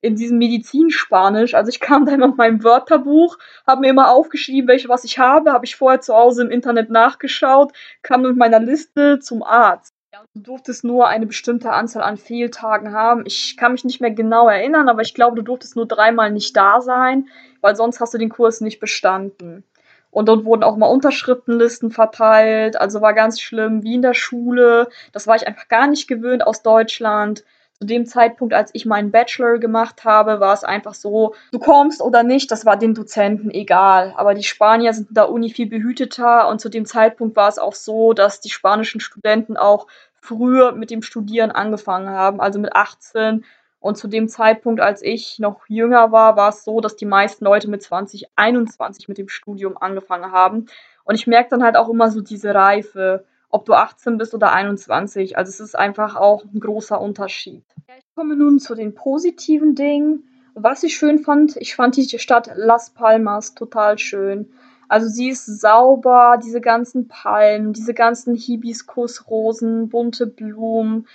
in 0.00 0.16
diesem 0.16 0.38
Medizinspanisch. 0.38 1.54
Also 1.54 1.70
ich 1.70 1.80
kam 1.80 2.06
da 2.06 2.12
immer 2.12 2.28
mit 2.28 2.36
meinem 2.36 2.64
Wörterbuch, 2.64 3.38
habe 3.66 3.82
mir 3.82 3.90
immer 3.90 4.10
aufgeschrieben, 4.10 4.68
welche 4.68 4.88
was 4.88 5.04
ich 5.04 5.18
habe, 5.18 5.52
habe 5.52 5.64
ich 5.64 5.76
vorher 5.76 6.00
zu 6.00 6.14
Hause 6.14 6.42
im 6.42 6.50
Internet 6.50 6.90
nachgeschaut, 6.90 7.72
kam 8.02 8.22
mit 8.22 8.36
meiner 8.36 8.60
Liste 8.60 9.18
zum 9.18 9.42
Arzt. 9.42 9.94
Du 10.34 10.40
durftest 10.40 10.84
nur 10.84 11.06
eine 11.06 11.26
bestimmte 11.26 11.70
Anzahl 11.70 12.02
an 12.02 12.16
Fehltagen 12.16 12.92
haben. 12.92 13.24
Ich 13.26 13.56
kann 13.56 13.72
mich 13.72 13.84
nicht 13.84 14.00
mehr 14.00 14.10
genau 14.10 14.48
erinnern, 14.48 14.88
aber 14.88 15.02
ich 15.02 15.14
glaube, 15.14 15.36
du 15.36 15.42
durftest 15.42 15.76
nur 15.76 15.86
dreimal 15.86 16.32
nicht 16.32 16.56
da 16.56 16.80
sein, 16.80 17.28
weil 17.60 17.76
sonst 17.76 18.00
hast 18.00 18.14
du 18.14 18.18
den 18.18 18.30
Kurs 18.30 18.60
nicht 18.60 18.80
bestanden. 18.80 19.64
Und 20.10 20.28
dort 20.28 20.44
wurden 20.44 20.62
auch 20.62 20.76
mal 20.76 20.86
Unterschriftenlisten 20.86 21.90
verteilt, 21.90 22.80
also 22.80 23.02
war 23.02 23.12
ganz 23.12 23.40
schlimm, 23.40 23.82
wie 23.82 23.94
in 23.94 24.02
der 24.02 24.14
Schule. 24.14 24.88
Das 25.12 25.26
war 25.26 25.36
ich 25.36 25.46
einfach 25.46 25.68
gar 25.68 25.86
nicht 25.86 26.08
gewöhnt 26.08 26.46
aus 26.46 26.62
Deutschland 26.62 27.44
zu 27.80 27.86
dem 27.86 28.06
Zeitpunkt, 28.06 28.54
als 28.54 28.70
ich 28.72 28.86
meinen 28.86 29.12
Bachelor 29.12 29.58
gemacht 29.58 30.04
habe, 30.04 30.40
war 30.40 30.52
es 30.52 30.64
einfach 30.64 30.94
so, 30.94 31.34
du 31.52 31.60
kommst 31.60 32.02
oder 32.02 32.24
nicht, 32.24 32.50
das 32.50 32.66
war 32.66 32.76
den 32.76 32.94
Dozenten 32.94 33.50
egal. 33.52 34.14
Aber 34.16 34.34
die 34.34 34.42
Spanier 34.42 34.92
sind 34.92 35.10
in 35.10 35.14
der 35.14 35.30
Uni 35.30 35.50
viel 35.50 35.68
behüteter 35.68 36.48
und 36.48 36.60
zu 36.60 36.68
dem 36.70 36.86
Zeitpunkt 36.86 37.36
war 37.36 37.48
es 37.48 37.58
auch 37.58 37.74
so, 37.74 38.14
dass 38.14 38.40
die 38.40 38.50
spanischen 38.50 39.00
Studenten 39.00 39.56
auch 39.56 39.86
früher 40.20 40.72
mit 40.72 40.90
dem 40.90 41.02
Studieren 41.02 41.52
angefangen 41.52 42.08
haben, 42.08 42.40
also 42.40 42.58
mit 42.58 42.74
18. 42.74 43.44
Und 43.80 43.96
zu 43.96 44.08
dem 44.08 44.28
Zeitpunkt, 44.28 44.80
als 44.80 45.00
ich 45.02 45.38
noch 45.38 45.60
jünger 45.68 46.10
war, 46.10 46.36
war 46.36 46.48
es 46.48 46.64
so, 46.64 46.80
dass 46.80 46.96
die 46.96 47.06
meisten 47.06 47.44
Leute 47.44 47.70
mit 47.70 47.80
20, 47.80 48.26
21 48.34 49.06
mit 49.06 49.18
dem 49.18 49.28
Studium 49.28 49.76
angefangen 49.76 50.32
haben. 50.32 50.66
Und 51.04 51.14
ich 51.14 51.28
merke 51.28 51.50
dann 51.50 51.62
halt 51.62 51.76
auch 51.76 51.88
immer 51.88 52.10
so 52.10 52.20
diese 52.20 52.52
Reife 52.52 53.24
ob 53.50 53.64
du 53.64 53.74
18 53.74 54.18
bist 54.18 54.34
oder 54.34 54.52
21. 54.52 55.36
Also 55.36 55.50
es 55.50 55.60
ist 55.60 55.76
einfach 55.76 56.16
auch 56.16 56.44
ein 56.44 56.60
großer 56.60 57.00
Unterschied. 57.00 57.64
Ich 57.98 58.14
komme 58.14 58.36
nun 58.36 58.58
zu 58.58 58.74
den 58.74 58.94
positiven 58.94 59.74
Dingen. 59.74 60.24
Was 60.54 60.82
ich 60.82 60.96
schön 60.96 61.18
fand, 61.18 61.56
ich 61.56 61.76
fand 61.76 61.96
die 61.96 62.18
Stadt 62.18 62.50
Las 62.56 62.90
Palmas 62.90 63.54
total 63.54 63.98
schön. 63.98 64.52
Also 64.88 65.08
sie 65.08 65.28
ist 65.28 65.46
sauber, 65.46 66.38
diese 66.42 66.60
ganzen 66.60 67.08
Palmen, 67.08 67.74
diese 67.74 67.94
ganzen 67.94 68.34
Hibiskusrosen, 68.34 69.88
bunte 69.88 70.26
Blumen. 70.26 71.06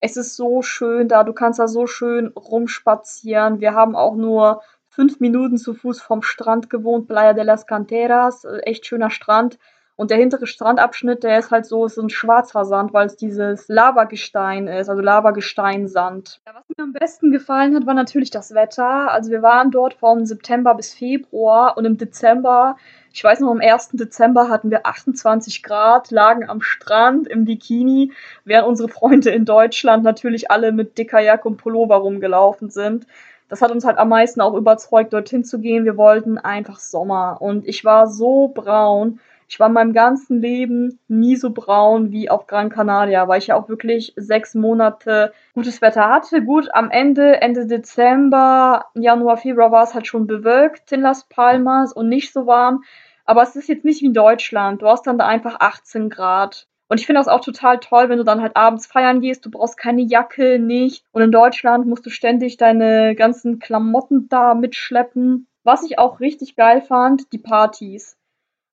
Es 0.00 0.16
ist 0.16 0.36
so 0.36 0.62
schön 0.62 1.08
da, 1.08 1.24
du 1.24 1.32
kannst 1.32 1.58
da 1.58 1.66
so 1.66 1.86
schön 1.86 2.28
rumspazieren. 2.28 3.60
Wir 3.60 3.74
haben 3.74 3.96
auch 3.96 4.16
nur 4.16 4.62
fünf 4.88 5.20
Minuten 5.20 5.56
zu 5.56 5.74
Fuß 5.74 6.02
vom 6.02 6.22
Strand 6.22 6.68
gewohnt, 6.68 7.08
Playa 7.08 7.32
de 7.32 7.44
las 7.44 7.66
Canteras, 7.66 8.44
äh, 8.44 8.58
echt 8.58 8.86
schöner 8.86 9.10
Strand. 9.10 9.58
Und 9.96 10.10
der 10.10 10.18
hintere 10.18 10.46
Strandabschnitt, 10.46 11.22
der 11.22 11.38
ist 11.38 11.50
halt 11.50 11.66
so, 11.66 11.86
so 11.86 12.00
ein 12.00 12.08
schwarzer 12.08 12.64
Sand, 12.64 12.94
weil 12.94 13.06
es 13.06 13.16
dieses 13.16 13.68
Lavagestein 13.68 14.66
ist, 14.66 14.88
also 14.88 15.02
Lavagesteinsand. 15.02 16.40
Ja, 16.46 16.54
was 16.54 16.64
mir 16.76 16.82
am 16.82 16.92
besten 16.92 17.30
gefallen 17.30 17.74
hat, 17.74 17.86
war 17.86 17.94
natürlich 17.94 18.30
das 18.30 18.54
Wetter. 18.54 19.10
Also 19.10 19.30
wir 19.30 19.42
waren 19.42 19.70
dort 19.70 19.94
vom 19.94 20.24
September 20.24 20.74
bis 20.74 20.94
Februar 20.94 21.76
und 21.76 21.84
im 21.84 21.98
Dezember, 21.98 22.76
ich 23.12 23.22
weiß 23.22 23.40
noch, 23.40 23.50
am 23.50 23.60
1. 23.60 23.90
Dezember 23.92 24.48
hatten 24.48 24.70
wir 24.70 24.86
28 24.86 25.62
Grad, 25.62 26.10
lagen 26.10 26.48
am 26.48 26.62
Strand 26.62 27.28
im 27.28 27.44
Bikini, 27.44 28.12
während 28.44 28.68
unsere 28.68 28.88
Freunde 28.88 29.30
in 29.30 29.44
Deutschland 29.44 30.04
natürlich 30.04 30.50
alle 30.50 30.72
mit 30.72 30.96
dicker 30.96 31.20
Jacke 31.20 31.46
und 31.46 31.58
Pullover 31.58 31.96
rumgelaufen 31.96 32.70
sind 32.70 33.06
das 33.52 33.60
hat 33.60 33.70
uns 33.70 33.84
halt 33.84 33.98
am 33.98 34.08
meisten 34.08 34.40
auch 34.40 34.54
überzeugt, 34.54 35.12
dorthin 35.12 35.44
zu 35.44 35.58
gehen. 35.58 35.84
Wir 35.84 35.98
wollten 35.98 36.38
einfach 36.38 36.78
Sommer. 36.78 37.36
Und 37.42 37.68
ich 37.68 37.84
war 37.84 38.06
so 38.06 38.48
braun. 38.48 39.20
Ich 39.52 39.60
war 39.60 39.66
in 39.66 39.74
meinem 39.74 39.92
ganzen 39.92 40.40
Leben 40.40 40.98
nie 41.08 41.36
so 41.36 41.50
braun 41.50 42.10
wie 42.10 42.30
auf 42.30 42.46
Gran 42.46 42.70
Canaria, 42.70 43.28
weil 43.28 43.36
ich 43.38 43.48
ja 43.48 43.54
auch 43.54 43.68
wirklich 43.68 44.14
sechs 44.16 44.54
Monate 44.54 45.34
gutes 45.52 45.82
Wetter 45.82 46.08
hatte. 46.08 46.42
Gut, 46.42 46.70
am 46.72 46.90
Ende, 46.90 47.42
Ende 47.42 47.66
Dezember, 47.66 48.86
Januar, 48.94 49.36
Februar 49.36 49.70
war 49.70 49.82
es 49.82 49.92
halt 49.92 50.06
schon 50.06 50.26
bewölkt 50.26 50.90
in 50.90 51.02
Las 51.02 51.28
Palmas 51.28 51.92
und 51.92 52.08
nicht 52.08 52.32
so 52.32 52.46
warm. 52.46 52.82
Aber 53.26 53.42
es 53.42 53.54
ist 53.54 53.68
jetzt 53.68 53.84
nicht 53.84 54.00
wie 54.00 54.06
in 54.06 54.14
Deutschland. 54.14 54.80
Du 54.80 54.86
hast 54.86 55.06
dann 55.06 55.18
da 55.18 55.26
einfach 55.26 55.60
18 55.60 56.08
Grad. 56.08 56.66
Und 56.88 56.98
ich 56.98 57.04
finde 57.04 57.20
das 57.20 57.28
auch 57.28 57.40
total 57.40 57.78
toll, 57.78 58.08
wenn 58.08 58.16
du 58.16 58.24
dann 58.24 58.40
halt 58.40 58.56
abends 58.56 58.86
feiern 58.86 59.20
gehst, 59.20 59.44
du 59.44 59.50
brauchst 59.50 59.76
keine 59.76 60.00
Jacke, 60.00 60.58
nicht. 60.60 61.04
Und 61.12 61.20
in 61.20 61.30
Deutschland 61.30 61.86
musst 61.86 62.06
du 62.06 62.10
ständig 62.10 62.56
deine 62.56 63.14
ganzen 63.14 63.58
Klamotten 63.58 64.30
da 64.30 64.54
mitschleppen. 64.54 65.46
Was 65.62 65.82
ich 65.82 65.98
auch 65.98 66.20
richtig 66.20 66.56
geil 66.56 66.80
fand, 66.80 67.30
die 67.34 67.38
Partys. 67.38 68.16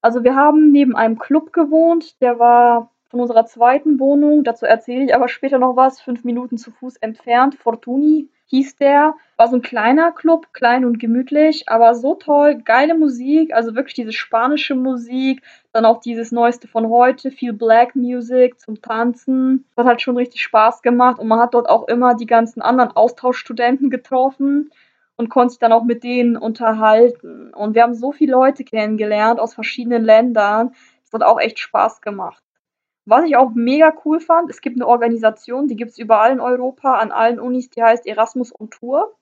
Also 0.01 0.24
wir 0.24 0.36
haben 0.36 0.72
neben 0.72 0.96
einem 0.96 1.20
Club 1.20 1.51
gewohnt, 1.53 2.22
der 2.22 2.39
war 2.39 2.91
von 3.10 3.20
unserer 3.20 3.46
zweiten 3.46 4.00
Wohnung, 4.00 4.44
dazu 4.44 4.65
erzähle 4.65 5.06
ich 5.06 5.15
aber 5.15 5.27
später 5.27 5.58
noch 5.58 5.75
was, 5.75 6.00
fünf 6.00 6.24
Minuten 6.24 6.58
zu 6.58 6.72
Fuß 6.72 6.98
entfernt, 6.98 7.56
Fortuni 7.56 8.29
hieß 8.50 8.77
der. 8.77 9.15
War 9.38 9.48
so 9.48 9.56
ein 9.56 9.62
kleiner 9.62 10.12
Club, 10.12 10.48
klein 10.53 10.84
und 10.84 11.00
gemütlich, 11.00 11.70
aber 11.70 11.96
so 11.96 12.15
toll, 12.15 12.62
geile 12.63 12.96
Musik, 12.96 13.53
also 13.53 13.75
wirklich 13.75 13.94
diese 13.94 14.12
spanische 14.12 14.75
Musik, 14.75 15.41
dann 15.72 15.86
auch 15.86 16.01
dieses 16.01 16.32
Neueste 16.32 16.68
von 16.68 16.89
heute, 16.89 17.32
viel 17.32 17.53
Black 17.53 17.96
Music 17.96 18.60
zum 18.60 18.82
Tanzen. 18.82 19.65
Das 19.75 19.84
hat 19.84 19.89
halt 19.89 20.01
schon 20.01 20.18
richtig 20.18 20.41
Spaß 20.41 20.82
gemacht 20.82 21.20
und 21.20 21.27
man 21.27 21.39
hat 21.39 21.53
dort 21.53 21.70
auch 21.70 21.88
immer 21.88 22.15
die 22.15 22.25
ganzen 22.25 22.62
anderen 22.62 22.91
Austauschstudenten 22.91 23.89
getroffen 23.89 24.72
und 25.15 25.29
konnte 25.29 25.51
sich 25.51 25.60
dann 25.60 25.72
auch 25.72 25.84
mit 25.84 26.03
denen 26.03 26.36
unterhalten. 26.36 27.38
Und 27.60 27.75
wir 27.75 27.84
haben 27.84 27.94
so 27.94 28.12
viele 28.12 28.32
Leute 28.32 28.63
kennengelernt 28.63 29.39
aus 29.39 29.54
verschiedenen 29.54 30.04
Ländern. 30.04 30.72
Das 31.04 31.13
hat 31.13 31.24
auch 31.24 31.39
echt 31.39 31.60
Spaß 31.60 32.01
gemacht. 32.01 32.42
Was 33.06 33.25
ich 33.25 33.36
auch 33.36 33.51
mega 33.54 33.94
cool 34.06 34.20
fand, 34.20 34.50
es 34.50 34.62
gibt 34.62 34.78
eine 34.78 34.88
Organisation, 34.88 35.68
die 35.68 35.75
gibt 35.75 35.92
es 35.92 35.98
überall 35.98 36.32
in 36.32 36.39
Europa, 36.39 36.96
an 36.96 37.12
allen 37.12 37.39
Unis, 37.39 37.70
die 37.70 37.82
heißt 37.82 38.06
Erasmus 38.06 38.54
on 38.60 38.70
Tour. 38.70 39.16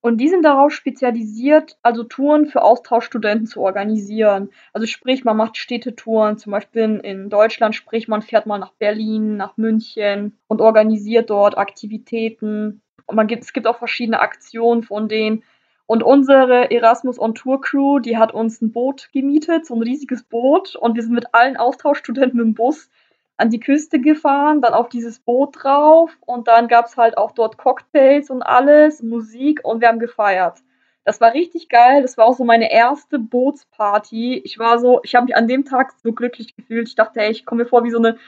Und 0.00 0.18
die 0.18 0.28
sind 0.28 0.44
darauf 0.44 0.72
spezialisiert, 0.72 1.76
also 1.82 2.02
Touren 2.02 2.46
für 2.46 2.62
Austauschstudenten 2.62 3.46
zu 3.46 3.60
organisieren. 3.60 4.50
Also 4.72 4.86
sprich, 4.86 5.24
man 5.24 5.36
macht 5.36 5.56
Städtetouren, 5.56 6.38
zum 6.38 6.50
Beispiel 6.50 7.00
in 7.04 7.30
Deutschland, 7.30 7.74
sprich, 7.74 8.08
man 8.08 8.22
fährt 8.22 8.46
mal 8.46 8.58
nach 8.58 8.72
Berlin, 8.72 9.36
nach 9.36 9.56
München 9.56 10.38
und 10.48 10.60
organisiert 10.60 11.30
dort 11.30 11.56
Aktivitäten. 11.56 12.82
Und 13.06 13.16
man 13.16 13.28
gibt, 13.28 13.44
es 13.44 13.52
gibt 13.52 13.66
auch 13.66 13.78
verschiedene 13.78 14.20
Aktionen 14.20 14.82
von 14.82 15.08
denen. 15.08 15.44
Und 15.86 16.02
unsere 16.02 16.70
Erasmus 16.70 17.18
on 17.18 17.34
Tour 17.34 17.60
Crew, 17.60 17.98
die 17.98 18.16
hat 18.16 18.32
uns 18.32 18.60
ein 18.62 18.72
Boot 18.72 19.10
gemietet, 19.12 19.66
so 19.66 19.74
ein 19.74 19.82
riesiges 19.82 20.22
Boot. 20.22 20.76
Und 20.76 20.94
wir 20.94 21.02
sind 21.02 21.12
mit 21.12 21.34
allen 21.34 21.56
Austauschstudenten 21.56 22.40
im 22.40 22.54
Bus 22.54 22.88
an 23.36 23.50
die 23.50 23.60
Küste 23.60 24.00
gefahren, 24.00 24.60
dann 24.60 24.72
auf 24.72 24.88
dieses 24.88 25.18
Boot 25.18 25.56
drauf 25.62 26.16
und 26.20 26.46
dann 26.48 26.68
gab 26.68 26.86
es 26.86 26.96
halt 26.96 27.18
auch 27.18 27.32
dort 27.32 27.58
Cocktails 27.58 28.30
und 28.30 28.42
alles, 28.42 29.02
Musik 29.02 29.60
und 29.64 29.80
wir 29.80 29.88
haben 29.88 29.98
gefeiert. 29.98 30.58
Das 31.04 31.20
war 31.20 31.34
richtig 31.34 31.68
geil. 31.68 32.02
Das 32.02 32.16
war 32.16 32.26
auch 32.26 32.36
so 32.36 32.44
meine 32.44 32.70
erste 32.70 33.18
Bootsparty. 33.18 34.40
Ich 34.44 34.58
war 34.58 34.78
so, 34.78 35.00
ich 35.02 35.16
habe 35.16 35.26
mich 35.26 35.36
an 35.36 35.48
dem 35.48 35.64
Tag 35.64 35.92
so 36.02 36.12
glücklich 36.12 36.54
gefühlt. 36.54 36.88
Ich 36.88 36.94
dachte, 36.94 37.20
ey, 37.20 37.32
ich 37.32 37.44
komme 37.44 37.64
mir 37.64 37.68
vor 37.68 37.82
wie 37.82 37.90
so 37.90 37.98
eine 37.98 38.18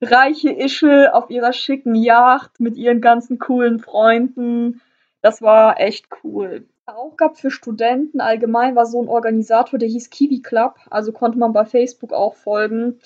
reiche 0.00 0.50
Ischel 0.50 1.08
auf 1.08 1.30
ihrer 1.30 1.52
schicken 1.52 1.96
Yacht 1.96 2.60
mit 2.60 2.76
ihren 2.76 3.00
ganzen 3.00 3.40
coolen 3.40 3.80
Freunden. 3.80 4.80
Das 5.22 5.42
war 5.42 5.80
echt 5.80 6.06
cool. 6.22 6.68
Auch 6.96 7.16
gab 7.16 7.38
für 7.38 7.50
Studenten 7.50 8.20
allgemein 8.20 8.76
war 8.76 8.86
so 8.86 9.02
ein 9.02 9.08
Organisator, 9.08 9.78
der 9.78 9.88
hieß 9.88 10.10
Kiwi 10.10 10.40
Club. 10.40 10.76
Also 10.90 11.12
konnte 11.12 11.38
man 11.38 11.52
bei 11.52 11.64
Facebook 11.64 12.12
auch 12.12 12.34
folgen 12.34 12.98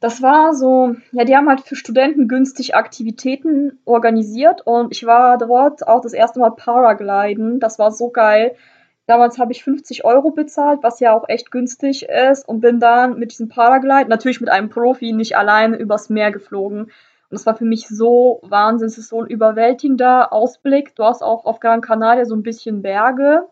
das 0.00 0.20
war 0.20 0.54
so, 0.54 0.94
ja, 1.12 1.24
die 1.24 1.34
haben 1.36 1.48
halt 1.48 1.60
für 1.62 1.76
Studenten 1.76 2.28
günstig 2.28 2.74
Aktivitäten 2.74 3.78
organisiert 3.84 4.60
und 4.66 4.92
ich 4.92 5.06
war 5.06 5.38
dort 5.38 5.86
auch 5.86 6.02
das 6.02 6.12
erste 6.12 6.38
Mal 6.38 6.50
Paragliden. 6.50 7.60
Das 7.60 7.78
war 7.78 7.90
so 7.92 8.10
geil. 8.10 8.54
Damals 9.06 9.38
habe 9.38 9.52
ich 9.52 9.64
50 9.64 10.04
Euro 10.04 10.32
bezahlt, 10.32 10.82
was 10.82 11.00
ja 11.00 11.12
auch 11.12 11.28
echt 11.28 11.50
günstig 11.50 12.08
ist 12.08 12.46
und 12.46 12.60
bin 12.60 12.80
dann 12.80 13.18
mit 13.18 13.30
diesem 13.30 13.48
Paraglide, 13.48 14.08
natürlich 14.08 14.40
mit 14.40 14.50
einem 14.50 14.68
Profi, 14.68 15.12
nicht 15.12 15.36
alleine 15.36 15.76
übers 15.76 16.10
Meer 16.10 16.32
geflogen. 16.32 16.90
Und 17.28 17.34
das 17.34 17.46
war 17.46 17.56
für 17.56 17.64
mich 17.64 17.88
so 17.88 18.40
Wahnsinn. 18.42 18.88
Es 18.88 18.98
ist 18.98 19.08
so 19.08 19.22
ein 19.22 19.28
überwältigender 19.28 20.32
Ausblick. 20.32 20.94
Du 20.94 21.04
hast 21.04 21.22
auch 21.22 21.44
auf 21.44 21.60
Gran 21.60 21.80
Canaria 21.80 22.24
so 22.24 22.34
ein 22.34 22.42
bisschen 22.42 22.82
Berge 22.82 23.46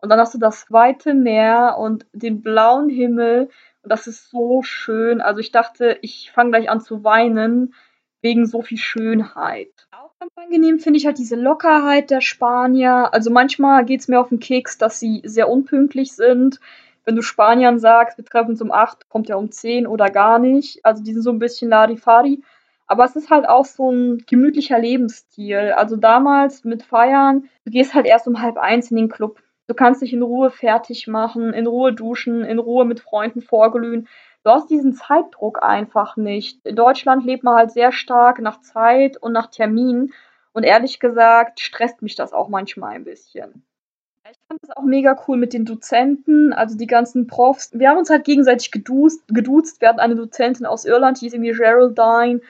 und 0.00 0.08
dann 0.08 0.18
hast 0.18 0.34
du 0.34 0.38
das 0.38 0.70
weite 0.70 1.14
Meer 1.14 1.76
und 1.78 2.06
den 2.12 2.42
blauen 2.42 2.88
Himmel 2.88 3.50
und 3.82 3.92
das 3.92 4.06
ist 4.06 4.30
so 4.30 4.62
schön. 4.62 5.20
Also 5.20 5.40
ich 5.40 5.52
dachte, 5.52 5.98
ich 6.02 6.30
fange 6.32 6.50
gleich 6.50 6.70
an 6.70 6.80
zu 6.80 7.04
weinen 7.04 7.74
wegen 8.22 8.46
so 8.46 8.62
viel 8.62 8.78
Schönheit. 8.78 9.88
Auch 9.92 10.12
ganz 10.18 10.32
angenehm 10.36 10.78
finde 10.78 10.98
ich 10.98 11.06
halt 11.06 11.18
diese 11.18 11.36
Lockerheit 11.36 12.10
der 12.10 12.20
Spanier. 12.20 13.12
Also 13.12 13.30
manchmal 13.30 13.84
geht 13.84 14.00
es 14.00 14.08
mir 14.08 14.20
auf 14.20 14.28
den 14.28 14.40
Keks, 14.40 14.76
dass 14.76 15.00
sie 15.00 15.22
sehr 15.24 15.48
unpünktlich 15.48 16.12
sind. 16.12 16.60
Wenn 17.04 17.16
du 17.16 17.22
Spaniern 17.22 17.78
sagst, 17.78 18.18
wir 18.18 18.24
treffen 18.24 18.50
uns 18.50 18.60
um 18.60 18.70
8, 18.70 19.08
kommt 19.08 19.28
ja 19.30 19.36
um 19.36 19.50
10 19.50 19.86
oder 19.86 20.10
gar 20.10 20.38
nicht. 20.38 20.84
Also 20.84 21.02
die 21.02 21.14
sind 21.14 21.22
so 21.22 21.30
ein 21.30 21.38
bisschen 21.38 21.70
Larifari. 21.70 22.42
Aber 22.90 23.04
es 23.04 23.14
ist 23.14 23.30
halt 23.30 23.48
auch 23.48 23.66
so 23.66 23.92
ein 23.92 24.24
gemütlicher 24.26 24.76
Lebensstil. 24.76 25.74
Also 25.76 25.94
damals 25.94 26.64
mit 26.64 26.82
Feiern, 26.82 27.48
du 27.64 27.70
gehst 27.70 27.94
halt 27.94 28.04
erst 28.04 28.26
um 28.26 28.42
halb 28.42 28.58
eins 28.58 28.90
in 28.90 28.96
den 28.96 29.08
Club. 29.08 29.40
Du 29.68 29.74
kannst 29.74 30.02
dich 30.02 30.12
in 30.12 30.22
Ruhe 30.22 30.50
fertig 30.50 31.06
machen, 31.06 31.52
in 31.52 31.68
Ruhe 31.68 31.92
duschen, 31.92 32.42
in 32.42 32.58
Ruhe 32.58 32.84
mit 32.84 32.98
Freunden 32.98 33.42
vorglühen. 33.42 34.08
Du 34.42 34.50
hast 34.50 34.70
diesen 34.70 34.92
Zeitdruck 34.92 35.62
einfach 35.62 36.16
nicht. 36.16 36.66
In 36.66 36.74
Deutschland 36.74 37.24
lebt 37.24 37.44
man 37.44 37.54
halt 37.54 37.70
sehr 37.70 37.92
stark 37.92 38.40
nach 38.40 38.60
Zeit 38.60 39.16
und 39.18 39.30
nach 39.30 39.46
Termin. 39.46 40.12
Und 40.52 40.64
ehrlich 40.64 40.98
gesagt 40.98 41.60
stresst 41.60 42.02
mich 42.02 42.16
das 42.16 42.32
auch 42.32 42.48
manchmal 42.48 42.96
ein 42.96 43.04
bisschen. 43.04 43.62
Ich 44.28 44.38
fand 44.48 44.60
das 44.62 44.76
auch 44.76 44.82
mega 44.82 45.16
cool 45.28 45.36
mit 45.36 45.52
den 45.52 45.64
Dozenten, 45.64 46.52
also 46.52 46.76
die 46.76 46.88
ganzen 46.88 47.28
Profs. 47.28 47.70
Wir 47.72 47.88
haben 47.88 47.98
uns 47.98 48.10
halt 48.10 48.24
gegenseitig 48.24 48.72
geduzt. 48.72 49.22
geduzt. 49.28 49.80
Wir 49.80 49.90
hatten 49.90 50.00
eine 50.00 50.16
Dozentin 50.16 50.66
aus 50.66 50.84
Irland, 50.84 51.20
die 51.20 51.26
hieß 51.26 51.34
irgendwie 51.34 51.52
Geraldine. 51.52 52.40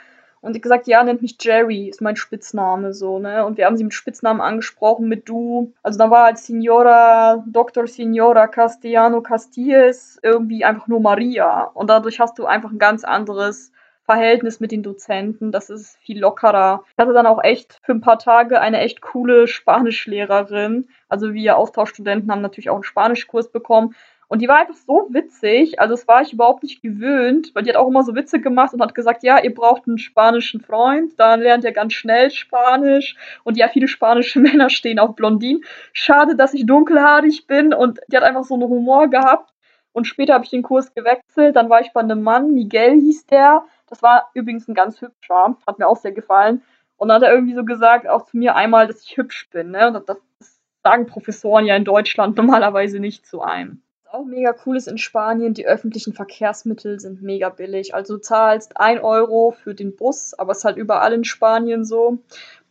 Und 0.42 0.56
ich 0.56 0.62
gesagt, 0.62 0.86
ja, 0.86 1.04
nennt 1.04 1.20
mich 1.20 1.36
Jerry, 1.38 1.88
ist 1.88 2.00
mein 2.00 2.16
Spitzname 2.16 2.94
so, 2.94 3.18
ne? 3.18 3.44
Und 3.44 3.58
wir 3.58 3.66
haben 3.66 3.76
sie 3.76 3.84
mit 3.84 3.92
Spitznamen 3.92 4.40
angesprochen, 4.40 5.06
mit 5.06 5.28
du. 5.28 5.74
Also 5.82 5.98
dann 5.98 6.10
war 6.10 6.24
halt 6.24 6.38
Signora, 6.38 7.44
Dr. 7.46 7.86
Signora 7.86 8.46
Castellano 8.46 9.20
Castilles 9.20 10.18
irgendwie 10.22 10.64
einfach 10.64 10.86
nur 10.88 11.00
Maria. 11.00 11.64
Und 11.74 11.90
dadurch 11.90 12.20
hast 12.20 12.38
du 12.38 12.46
einfach 12.46 12.70
ein 12.70 12.78
ganz 12.78 13.04
anderes 13.04 13.70
Verhältnis 14.10 14.58
mit 14.58 14.72
den 14.72 14.82
Dozenten. 14.82 15.52
Das 15.52 15.70
ist 15.70 15.96
viel 15.98 16.18
lockerer. 16.18 16.84
Ich 16.90 16.98
hatte 16.98 17.12
dann 17.12 17.26
auch 17.26 17.44
echt 17.44 17.78
für 17.82 17.92
ein 17.92 18.00
paar 18.00 18.18
Tage 18.18 18.60
eine 18.60 18.80
echt 18.80 19.02
coole 19.02 19.46
Spanischlehrerin. 19.46 20.88
Also 21.08 21.32
wir 21.32 21.56
Austauschstudenten 21.56 22.30
haben 22.30 22.42
natürlich 22.42 22.70
auch 22.70 22.74
einen 22.74 22.82
Spanischkurs 22.82 23.52
bekommen. 23.52 23.94
Und 24.30 24.40
die 24.40 24.46
war 24.46 24.58
einfach 24.58 24.76
so 24.76 25.08
witzig, 25.10 25.80
also 25.80 25.94
das 25.94 26.06
war 26.06 26.22
ich 26.22 26.32
überhaupt 26.32 26.62
nicht 26.62 26.82
gewöhnt, 26.82 27.50
weil 27.52 27.64
die 27.64 27.70
hat 27.70 27.76
auch 27.76 27.88
immer 27.88 28.04
so 28.04 28.14
Witze 28.14 28.40
gemacht 28.40 28.72
und 28.72 28.80
hat 28.80 28.94
gesagt, 28.94 29.24
ja, 29.24 29.42
ihr 29.42 29.52
braucht 29.52 29.88
einen 29.88 29.98
spanischen 29.98 30.60
Freund, 30.60 31.18
dann 31.18 31.40
lernt 31.40 31.64
ihr 31.64 31.72
ganz 31.72 31.94
schnell 31.94 32.30
Spanisch 32.30 33.16
und 33.42 33.56
ja, 33.56 33.66
viele 33.66 33.88
spanische 33.88 34.38
Männer 34.38 34.70
stehen 34.70 35.00
auf 35.00 35.16
Blondinen. 35.16 35.64
Schade, 35.92 36.36
dass 36.36 36.54
ich 36.54 36.64
dunkelhaarig 36.64 37.48
bin 37.48 37.74
und 37.74 37.98
die 38.06 38.16
hat 38.16 38.22
einfach 38.22 38.44
so 38.44 38.54
einen 38.54 38.68
Humor 38.68 39.08
gehabt. 39.08 39.52
Und 39.90 40.04
später 40.04 40.34
habe 40.34 40.44
ich 40.44 40.50
den 40.50 40.62
Kurs 40.62 40.94
gewechselt, 40.94 41.56
dann 41.56 41.68
war 41.68 41.80
ich 41.80 41.92
bei 41.92 42.00
einem 42.00 42.22
Mann, 42.22 42.54
Miguel 42.54 43.00
hieß 43.00 43.26
der, 43.26 43.64
das 43.88 44.00
war 44.00 44.30
übrigens 44.34 44.68
ein 44.68 44.74
ganz 44.74 45.00
hübscher, 45.00 45.56
hat 45.66 45.80
mir 45.80 45.88
auch 45.88 45.96
sehr 45.96 46.12
gefallen. 46.12 46.62
Und 46.98 47.08
dann 47.08 47.16
hat 47.16 47.24
er 47.24 47.34
irgendwie 47.34 47.56
so 47.56 47.64
gesagt, 47.64 48.06
auch 48.06 48.26
zu 48.26 48.36
mir 48.36 48.54
einmal, 48.54 48.86
dass 48.86 49.02
ich 49.02 49.16
hübsch 49.16 49.50
bin, 49.50 49.72
ne? 49.72 49.88
Und 49.88 50.08
das, 50.08 50.18
das 50.38 50.60
sagen 50.84 51.06
Professoren 51.06 51.66
ja 51.66 51.74
in 51.74 51.84
Deutschland 51.84 52.36
normalerweise 52.36 53.00
nicht 53.00 53.26
zu 53.26 53.40
einem 53.42 53.82
auch 54.12 54.24
mega 54.24 54.54
cool 54.64 54.76
ist 54.76 54.88
in 54.88 54.98
Spanien, 54.98 55.54
die 55.54 55.66
öffentlichen 55.66 56.12
Verkehrsmittel 56.12 56.98
sind 56.98 57.22
mega 57.22 57.48
billig. 57.48 57.94
Also 57.94 58.16
du 58.16 58.20
zahlst 58.20 58.76
1 58.76 59.02
Euro 59.02 59.52
für 59.52 59.74
den 59.74 59.94
Bus, 59.96 60.34
aber 60.34 60.52
es 60.52 60.58
ist 60.58 60.64
halt 60.64 60.76
überall 60.76 61.12
in 61.12 61.24
Spanien 61.24 61.84
so. 61.84 62.18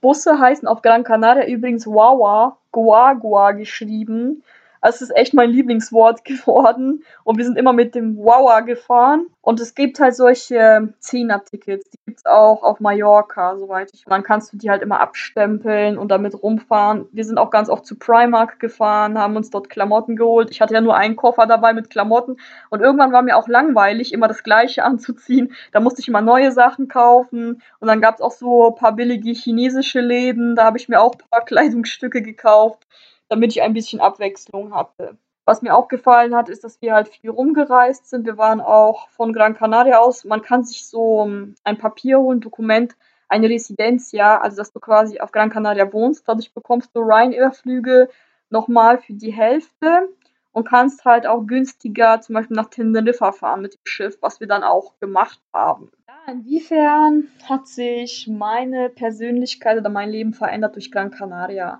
Busse 0.01 0.39
heißen 0.39 0.67
auf 0.67 0.81
Gran 0.81 1.03
Canaria 1.03 1.47
übrigens 1.47 1.87
Wawa, 1.87 2.57
Guagua 2.71 3.51
geschrieben. 3.53 4.43
Also 4.81 4.95
es 4.95 5.01
ist 5.09 5.17
echt 5.17 5.33
mein 5.33 5.49
Lieblingswort 5.49 6.23
geworden. 6.25 7.03
Und 7.23 7.37
wir 7.37 7.45
sind 7.45 7.57
immer 7.57 7.73
mit 7.73 7.95
dem 7.95 8.17
Wower 8.17 8.61
gefahren. 8.61 9.27
Und 9.41 9.59
es 9.59 9.73
gibt 9.73 9.99
halt 9.99 10.15
solche 10.15 10.93
Zehner-Tickets. 10.99 11.89
Die 11.89 11.97
gibt 12.05 12.19
es 12.19 12.25
auch 12.25 12.61
auf 12.61 12.79
Mallorca, 12.79 13.57
soweit 13.57 13.91
ich. 13.93 14.05
Und 14.05 14.11
dann 14.11 14.23
kannst 14.23 14.53
du 14.53 14.57
die 14.57 14.69
halt 14.69 14.81
immer 14.81 14.99
abstempeln 14.99 15.97
und 15.97 16.09
damit 16.09 16.41
rumfahren. 16.41 17.07
Wir 17.11 17.25
sind 17.25 17.37
auch 17.37 17.49
ganz 17.49 17.69
oft 17.69 17.85
zu 17.85 17.97
Primark 17.97 18.59
gefahren, 18.59 19.17
haben 19.17 19.35
uns 19.35 19.49
dort 19.49 19.69
Klamotten 19.69 20.15
geholt. 20.15 20.51
Ich 20.51 20.61
hatte 20.61 20.73
ja 20.73 20.81
nur 20.81 20.95
einen 20.95 21.15
Koffer 21.15 21.47
dabei 21.47 21.73
mit 21.73 21.89
Klamotten. 21.89 22.37
Und 22.69 22.81
irgendwann 22.81 23.11
war 23.11 23.21
mir 23.21 23.37
auch 23.37 23.47
langweilig, 23.47 24.13
immer 24.13 24.27
das 24.27 24.43
Gleiche 24.43 24.83
anzuziehen. 24.89 25.53
Da 25.71 25.79
musste 25.79 26.01
ich 26.01 26.07
immer 26.07 26.21
neue 26.21 26.51
Sachen 26.51 26.87
kaufen. 26.87 27.61
Und 27.79 27.87
dann 27.87 28.01
gab 28.01 28.15
es 28.15 28.21
auch 28.21 28.31
so 28.31 28.69
ein 28.69 28.75
paar 28.75 28.95
billige 28.95 29.31
chinesische 29.31 30.01
Läden. 30.01 30.55
Da 30.55 30.65
habe 30.65 30.77
ich 30.77 30.89
mir 30.89 31.01
auch 31.01 31.13
ein 31.13 31.29
paar 31.29 31.41
Kleidungsstücke 31.45 32.21
gekauft 32.21 32.85
damit 33.29 33.51
ich 33.51 33.61
ein 33.61 33.73
bisschen 33.73 34.01
Abwechslung 34.01 34.73
hatte. 34.73 35.17
Was 35.45 35.61
mir 35.61 35.75
auch 35.75 35.87
gefallen 35.87 36.35
hat, 36.35 36.49
ist, 36.49 36.63
dass 36.63 36.81
wir 36.81 36.93
halt 36.93 37.07
viel 37.07 37.29
rumgereist 37.31 38.07
sind. 38.07 38.25
Wir 38.25 38.37
waren 38.37 38.61
auch 38.61 39.09
von 39.09 39.33
Gran 39.33 39.55
Canaria 39.55 39.97
aus. 39.97 40.23
Man 40.23 40.41
kann 40.43 40.63
sich 40.63 40.85
so 40.85 41.23
ähm, 41.25 41.55
ein 41.63 41.77
Papier 41.77 42.19
holen, 42.19 42.39
Dokument, 42.39 42.95
eine 43.29 43.49
Residenz, 43.49 44.11
ja, 44.11 44.39
also 44.39 44.57
dass 44.57 44.71
du 44.71 44.79
quasi 44.79 45.19
auf 45.19 45.31
Gran 45.31 45.49
Canaria 45.49 45.91
wohnst. 45.91 46.27
Dadurch 46.27 46.53
bekommst 46.53 46.95
du 46.95 46.99
Ryanair-Flüge 46.99 48.09
nochmal 48.49 48.99
für 48.99 49.13
die 49.13 49.31
Hälfte 49.31 50.09
und 50.51 50.67
kannst 50.67 51.05
halt 51.05 51.25
auch 51.25 51.45
günstiger 51.45 52.21
zum 52.21 52.35
Beispiel 52.35 52.57
nach 52.57 52.69
Teneriffa 52.69 53.31
fahren 53.31 53.61
mit 53.61 53.73
dem 53.73 53.85
Schiff, 53.85 54.17
was 54.21 54.39
wir 54.39 54.47
dann 54.47 54.63
auch 54.63 54.99
gemacht 54.99 55.39
haben. 55.53 55.91
Ja, 56.07 56.33
inwiefern 56.33 57.27
hat 57.47 57.67
sich 57.67 58.27
meine 58.27 58.89
Persönlichkeit 58.89 59.77
oder 59.77 59.89
mein 59.89 60.09
Leben 60.09 60.33
verändert 60.33 60.75
durch 60.75 60.91
Gran 60.91 61.11
Canaria? 61.11 61.79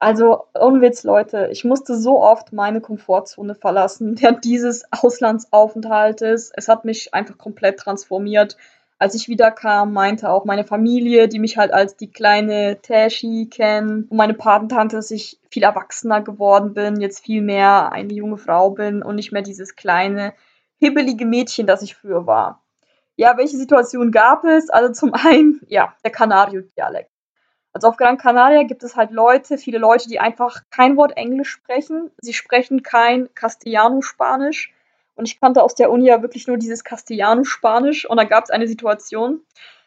Also, 0.00 0.44
ohne 0.54 0.80
Witz, 0.80 1.02
Leute, 1.02 1.48
ich 1.50 1.64
musste 1.64 1.96
so 1.96 2.20
oft 2.20 2.52
meine 2.52 2.80
Komfortzone 2.80 3.54
verlassen 3.54 4.16
während 4.20 4.44
dieses 4.44 4.84
Auslandsaufenthaltes. 4.92 6.52
Es 6.54 6.68
hat 6.68 6.84
mich 6.84 7.14
einfach 7.14 7.36
komplett 7.36 7.78
transformiert. 7.80 8.56
Als 9.00 9.14
ich 9.14 9.28
wiederkam, 9.28 9.92
meinte 9.92 10.30
auch 10.30 10.44
meine 10.44 10.64
Familie, 10.64 11.28
die 11.28 11.38
mich 11.38 11.56
halt 11.56 11.72
als 11.72 11.96
die 11.96 12.10
kleine 12.10 12.80
Tashi 12.82 13.48
kennen, 13.50 14.06
und 14.08 14.16
meine 14.16 14.34
Patentante, 14.34 14.96
dass 14.96 15.10
ich 15.10 15.38
viel 15.50 15.62
erwachsener 15.62 16.20
geworden 16.20 16.74
bin, 16.74 17.00
jetzt 17.00 17.24
viel 17.24 17.42
mehr 17.42 17.92
eine 17.92 18.12
junge 18.12 18.38
Frau 18.38 18.70
bin 18.70 19.02
und 19.02 19.16
nicht 19.16 19.32
mehr 19.32 19.42
dieses 19.42 19.76
kleine, 19.76 20.34
hibbelige 20.78 21.26
Mädchen, 21.26 21.66
das 21.66 21.82
ich 21.82 21.94
früher 21.96 22.26
war. 22.26 22.64
Ja, 23.16 23.36
welche 23.36 23.56
Situation 23.56 24.12
gab 24.12 24.44
es? 24.44 24.70
Also 24.70 24.92
zum 24.92 25.12
einen, 25.14 25.60
ja, 25.68 25.94
der 26.04 26.12
Canario-Dialekt. 26.12 27.10
Also 27.78 27.90
auf 27.90 27.96
Gran 27.96 28.18
Canaria 28.18 28.64
gibt 28.64 28.82
es 28.82 28.96
halt 28.96 29.12
Leute, 29.12 29.56
viele 29.56 29.78
Leute, 29.78 30.08
die 30.08 30.18
einfach 30.18 30.62
kein 30.68 30.96
Wort 30.96 31.16
Englisch 31.16 31.50
sprechen. 31.50 32.10
Sie 32.20 32.32
sprechen 32.32 32.82
kein 32.82 33.32
Castellano-Spanisch. 33.36 34.74
Und 35.14 35.28
ich 35.28 35.40
kannte 35.40 35.62
aus 35.62 35.76
der 35.76 35.92
Uni 35.92 36.08
ja 36.08 36.20
wirklich 36.20 36.48
nur 36.48 36.56
dieses 36.56 36.82
Castellano-Spanisch. 36.82 38.10
Und 38.10 38.16
da 38.16 38.24
gab 38.24 38.42
es 38.42 38.50
eine 38.50 38.66
Situation. 38.66 39.42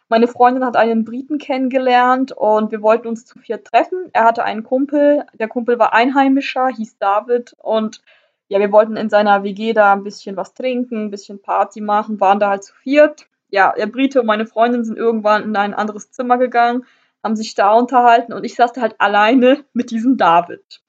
Meine 0.08 0.30
Freundin 0.30 0.63
hat 0.63 0.77
einen 0.77 1.04
Briten 1.04 1.38
kennengelernt 1.38 2.32
und 2.32 2.71
wir 2.71 2.82
wollten 2.82 3.10
uns 3.10 3.25
zu 3.25 3.39
vier 3.39 3.62
treffen. 3.62 4.10
Er 4.13 4.23
hatte 4.23 4.45
einen 4.45 4.63
Kumpel. 4.63 5.25
Der 5.34 5.49
Kumpel 5.49 5.77
war 5.77 5.91
Einheimischer, 5.91 6.69
hieß 6.69 6.97
David. 6.97 7.58
Und 7.58 8.01
ja, 8.47 8.60
wir 8.60 8.71
wollten 8.71 8.95
in 8.95 9.10
seiner 9.10 9.43
WG 9.43 9.73
da 9.73 9.91
ein 9.91 10.06
bisschen 10.06 10.38
was 10.38 10.54
trinken, 10.54 11.08
ein 11.08 11.12
bisschen 11.12 11.41
Party 11.41 11.82
machen, 11.82 12.21
waren 12.21 12.39
da 12.39 12.51
halt 12.51 12.63
zu 12.63 12.73
viert. 12.73 13.27
Ja, 13.49 13.73
der 13.77 13.88
Brite 13.88 14.21
und 14.21 14.27
meine 14.27 14.45
Freundin 14.45 14.86
sind 14.86 14.97
irgendwann 14.97 15.43
in 15.43 15.58
ein 15.58 15.73
anderes 15.73 16.10
Zimmer 16.12 16.38
gegangen 16.38 16.86
haben 17.23 17.36
sich 17.36 17.55
da 17.55 17.73
unterhalten 17.73 18.34
und 18.34 18.43
ich 18.43 18.55
saß 18.55 18.73
da 18.73 18.81
halt 18.81 18.95
alleine 18.99 19.65
mit 19.73 19.91
diesem 19.91 20.17
David. 20.17 20.81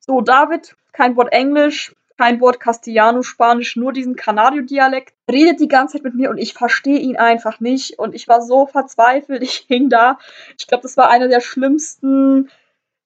So, 0.00 0.20
David, 0.20 0.76
kein 0.92 1.16
Wort 1.16 1.32
Englisch, 1.32 1.94
kein 2.16 2.40
Wort 2.40 2.60
Castellano, 2.60 3.22
Spanisch, 3.22 3.76
nur 3.76 3.92
diesen 3.92 4.16
Canario-Dialekt, 4.16 5.14
redet 5.30 5.60
die 5.60 5.68
ganze 5.68 5.96
Zeit 5.96 6.04
mit 6.04 6.14
mir 6.14 6.30
und 6.30 6.38
ich 6.38 6.54
verstehe 6.54 6.98
ihn 6.98 7.16
einfach 7.16 7.60
nicht 7.60 7.98
und 7.98 8.14
ich 8.14 8.28
war 8.28 8.40
so 8.40 8.66
verzweifelt, 8.66 9.42
ich 9.42 9.64
hing 9.68 9.88
da. 9.88 10.18
Ich 10.58 10.66
glaube, 10.66 10.82
das 10.82 10.96
war 10.96 11.10
eine 11.10 11.28
der 11.28 11.40
schlimmsten 11.40 12.50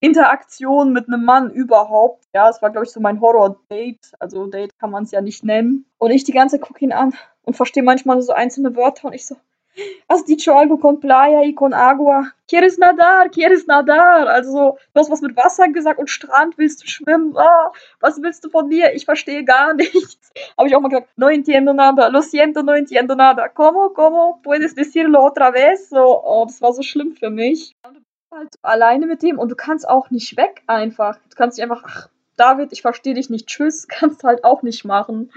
Interaktionen 0.01 0.93
mit 0.93 1.09
einem 1.09 1.25
Mann 1.25 1.51
überhaupt. 1.51 2.25
Ja, 2.35 2.49
es 2.49 2.63
war, 2.63 2.71
glaube 2.71 2.87
ich, 2.87 2.93
so 2.93 3.01
mein 3.01 3.21
Horror-Date. 3.21 4.13
Also 4.19 4.47
Date 4.47 4.79
kann 4.79 4.91
man 4.91 5.05
es 5.05 5.11
ja 5.11 5.21
nicht 5.21 5.43
nennen. 5.43 5.87
Und 5.99 6.11
ich 6.11 6.25
die 6.25 6.33
ganze 6.33 6.57
Zeit 6.57 6.67
gucke 6.67 6.85
ihn 6.85 6.93
an 6.93 7.15
und 7.43 7.57
verstehe 7.57 7.83
manchmal 7.83 8.21
so 8.23 8.33
einzelne 8.33 8.77
Wörter 8.77 9.07
und 9.07 9.15
ich 9.15 9.27
so, 9.27 9.37
Has 10.09 10.25
dicho 10.25 10.57
algo 10.57 10.79
con 10.79 11.01
playa 11.01 11.45
y 11.45 11.55
con 11.55 11.75
agua? 11.75 12.35
Quieres 12.49 12.79
nadar? 12.79 13.31
Quieres 13.31 13.67
nadar? 13.67 14.29
Also, 14.29 14.79
du 14.95 15.01
hast 15.01 15.11
was 15.11 15.21
mit 15.21 15.37
Wasser 15.37 15.69
gesagt 15.69 15.99
und 15.99 16.09
Strand, 16.09 16.57
willst 16.59 16.83
du 16.83 16.87
schwimmen? 16.87 17.37
Ah, 17.37 17.73
was 18.01 18.21
willst 18.23 18.45
du 18.45 18.51
von 18.51 18.69
mir? 18.69 18.95
Ich 18.95 19.05
verstehe 19.05 19.45
gar 19.45 19.75
nichts. 19.75 20.33
Habe 20.59 20.69
ich 20.69 20.77
auch 20.77 20.81
mal 20.81 20.89
gesagt, 20.89 21.09
no 21.17 21.29
entiendo 21.29 21.73
nada, 21.73 22.09
lo 22.09 22.23
siento, 22.23 22.63
no 22.63 22.75
entiendo 22.75 23.15
nada. 23.15 23.49
¿Cómo, 23.49 23.91
cómo? 23.93 24.41
Puedes 24.43 24.75
decirlo 24.75 25.23
otra 25.23 25.53
vez? 25.53 25.91
So, 25.91 26.23
oh, 26.25 26.45
das 26.47 26.61
war 26.63 26.73
so 26.73 26.83
schlimm 26.83 27.13
für 27.13 27.31
mich. 27.31 27.77
Und 27.87 27.97
du 27.97 28.01
bist 28.01 28.33
halt 28.33 28.55
alleine 28.63 29.07
mit 29.07 29.23
dem 29.23 29.39
und 29.39 29.51
du 29.51 29.57
kannst 29.57 29.89
auch 29.89 30.11
nicht 30.11 30.37
weg 30.37 30.63
einfach. 30.67 31.19
Du 31.29 31.37
kannst 31.37 31.59
nicht 31.59 31.71
einfach, 31.71 31.85
ach, 31.87 32.09
David, 32.37 32.73
ich 32.73 32.83
verstehe 32.83 33.15
dich 33.15 33.29
nicht, 33.31 33.47
tschüss, 33.47 33.89
kannst 33.89 34.25
halt 34.25 34.45
auch 34.45 34.63
nicht 34.63 34.85
machen. 34.85 35.31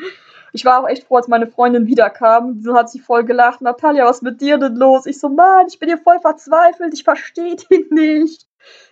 Ich 0.53 0.65
war 0.65 0.81
auch 0.81 0.87
echt 0.87 1.05
froh, 1.05 1.17
als 1.17 1.27
meine 1.27 1.47
Freundin 1.47 1.87
wiederkam. 1.87 2.61
So 2.61 2.75
hat 2.75 2.89
sie 2.89 2.99
voll 2.99 3.23
gelacht. 3.23 3.61
Natalia, 3.61 4.05
was 4.05 4.17
ist 4.17 4.23
mit 4.23 4.41
dir 4.41 4.57
denn 4.57 4.75
los? 4.75 5.05
Ich 5.05 5.19
so, 5.19 5.29
Mann, 5.29 5.67
ich 5.67 5.79
bin 5.79 5.89
hier 5.89 5.97
voll 5.97 6.19
verzweifelt. 6.19 6.93
Ich 6.93 7.03
verstehe 7.03 7.55
den 7.71 7.87
nicht. 7.89 8.47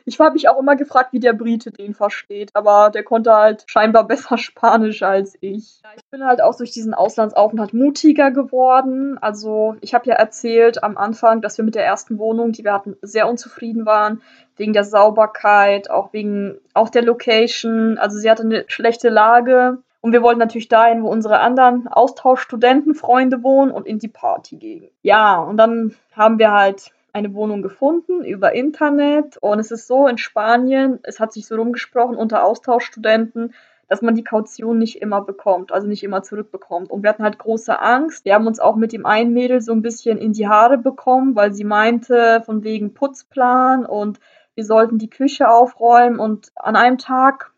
Ich 0.05 0.19
habe 0.19 0.33
mich 0.33 0.49
auch 0.49 0.59
immer 0.59 0.75
gefragt, 0.75 1.13
wie 1.13 1.19
der 1.19 1.33
Brite 1.33 1.71
den 1.71 1.93
versteht, 1.93 2.49
aber 2.55 2.89
der 2.89 3.03
konnte 3.03 3.33
halt 3.33 3.63
scheinbar 3.67 4.03
besser 4.07 4.37
Spanisch 4.37 5.03
als 5.03 5.37
ich. 5.41 5.81
Ich 5.95 6.09
bin 6.09 6.25
halt 6.25 6.41
auch 6.41 6.55
durch 6.55 6.71
diesen 6.71 6.93
Auslandsaufenthalt 6.93 7.73
mutiger 7.73 8.31
geworden. 8.31 9.17
Also 9.19 9.75
ich 9.81 9.93
habe 9.93 10.09
ja 10.09 10.15
erzählt 10.15 10.83
am 10.83 10.97
Anfang, 10.97 11.41
dass 11.41 11.57
wir 11.57 11.65
mit 11.65 11.75
der 11.75 11.85
ersten 11.85 12.17
Wohnung, 12.17 12.51
die 12.51 12.63
wir 12.63 12.73
hatten, 12.73 12.97
sehr 13.01 13.27
unzufrieden 13.27 13.85
waren 13.85 14.21
wegen 14.55 14.73
der 14.73 14.83
Sauberkeit, 14.83 15.89
auch 15.89 16.11
wegen 16.13 16.59
auch 16.73 16.89
der 16.89 17.03
Location. 17.03 17.97
Also 17.97 18.17
sie 18.17 18.29
hatte 18.29 18.43
eine 18.43 18.65
schlechte 18.67 19.09
Lage 19.09 19.77
und 20.01 20.13
wir 20.13 20.21
wollten 20.21 20.39
natürlich 20.39 20.69
dahin, 20.69 21.03
wo 21.03 21.09
unsere 21.09 21.39
anderen 21.39 21.87
Austauschstudentenfreunde 21.87 23.43
wohnen 23.43 23.71
und 23.71 23.85
in 23.85 23.99
die 23.99 24.07
Party 24.07 24.55
gehen. 24.55 24.89
Ja, 25.01 25.39
und 25.39 25.57
dann 25.57 25.93
haben 26.13 26.39
wir 26.39 26.51
halt 26.51 26.93
eine 27.11 27.33
Wohnung 27.33 27.61
gefunden 27.61 28.23
über 28.23 28.53
Internet. 28.53 29.37
Und 29.37 29.59
es 29.59 29.71
ist 29.71 29.87
so 29.87 30.07
in 30.07 30.17
Spanien, 30.17 30.99
es 31.03 31.19
hat 31.19 31.33
sich 31.33 31.47
so 31.47 31.55
rumgesprochen 31.55 32.15
unter 32.15 32.45
Austauschstudenten, 32.45 33.53
dass 33.89 34.01
man 34.01 34.15
die 34.15 34.23
Kaution 34.23 34.77
nicht 34.77 35.01
immer 35.01 35.21
bekommt, 35.21 35.73
also 35.73 35.87
nicht 35.87 36.03
immer 36.03 36.21
zurückbekommt. 36.21 36.91
Und 36.91 37.03
wir 37.03 37.09
hatten 37.09 37.23
halt 37.23 37.39
große 37.39 37.77
Angst. 37.77 38.23
Wir 38.23 38.35
haben 38.35 38.47
uns 38.47 38.59
auch 38.59 38.75
mit 38.75 38.93
dem 38.93 39.05
einen 39.05 39.33
Mädel 39.33 39.59
so 39.59 39.73
ein 39.73 39.81
bisschen 39.81 40.17
in 40.17 40.31
die 40.31 40.47
Haare 40.47 40.77
bekommen, 40.77 41.35
weil 41.35 41.51
sie 41.51 41.63
meinte, 41.65 42.41
von 42.45 42.63
wegen 42.63 42.93
Putzplan 42.93 43.85
und 43.85 44.19
wir 44.53 44.63
sollten 44.63 44.97
die 44.97 45.09
Küche 45.09 45.49
aufräumen. 45.49 46.19
Und 46.19 46.51
an 46.55 46.75
einem 46.75 46.99
Tag 46.99 47.51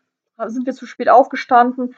sind 0.46 0.66
wir 0.66 0.72
zu 0.72 0.86
spät 0.86 1.10
aufgestanden 1.10 1.94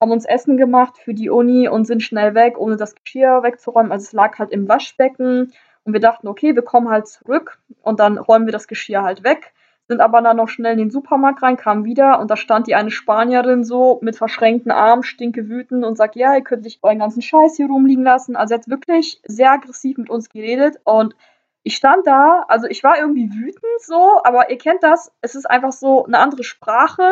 haben 0.00 0.10
uns 0.12 0.24
Essen 0.24 0.56
gemacht 0.56 0.98
für 0.98 1.14
die 1.14 1.30
Uni 1.30 1.68
und 1.68 1.86
sind 1.86 2.02
schnell 2.02 2.34
weg, 2.34 2.58
ohne 2.58 2.76
das 2.76 2.94
Geschirr 2.94 3.42
wegzuräumen. 3.42 3.92
Also 3.92 4.04
es 4.04 4.12
lag 4.12 4.38
halt 4.38 4.50
im 4.50 4.68
Waschbecken 4.68 5.52
und 5.84 5.92
wir 5.92 6.00
dachten, 6.00 6.28
okay, 6.28 6.54
wir 6.54 6.62
kommen 6.62 6.88
halt 6.88 7.08
zurück 7.08 7.58
und 7.82 8.00
dann 8.00 8.18
räumen 8.18 8.46
wir 8.46 8.52
das 8.52 8.68
Geschirr 8.68 9.02
halt 9.02 9.24
weg. 9.24 9.52
Sind 9.88 10.00
aber 10.02 10.20
dann 10.20 10.36
noch 10.36 10.48
schnell 10.48 10.72
in 10.72 10.78
den 10.78 10.90
Supermarkt 10.90 11.42
rein, 11.42 11.56
kamen 11.56 11.86
wieder 11.86 12.20
und 12.20 12.30
da 12.30 12.36
stand 12.36 12.66
die 12.66 12.74
eine 12.74 12.90
Spanierin 12.90 13.64
so 13.64 13.98
mit 14.02 14.16
verschränkten 14.16 14.70
Armen, 14.70 15.02
stinke 15.02 15.48
wütend 15.48 15.84
und 15.84 15.96
sagt, 15.96 16.14
ja, 16.14 16.34
ihr 16.34 16.42
könnt 16.42 16.64
nicht 16.64 16.84
euren 16.84 16.98
ganzen 16.98 17.22
Scheiß 17.22 17.56
hier 17.56 17.68
rumliegen 17.68 18.04
lassen. 18.04 18.36
Also 18.36 18.54
er 18.54 18.58
hat 18.58 18.68
wirklich 18.68 19.22
sehr 19.24 19.50
aggressiv 19.50 19.96
mit 19.96 20.10
uns 20.10 20.28
geredet 20.28 20.76
und 20.84 21.16
ich 21.62 21.74
stand 21.76 22.06
da, 22.06 22.44
also 22.48 22.66
ich 22.66 22.84
war 22.84 22.98
irgendwie 22.98 23.30
wütend 23.32 23.80
so, 23.80 24.20
aber 24.24 24.50
ihr 24.50 24.58
kennt 24.58 24.82
das, 24.82 25.12
es 25.22 25.34
ist 25.34 25.46
einfach 25.50 25.72
so 25.72 26.04
eine 26.04 26.18
andere 26.18 26.44
Sprache 26.44 27.02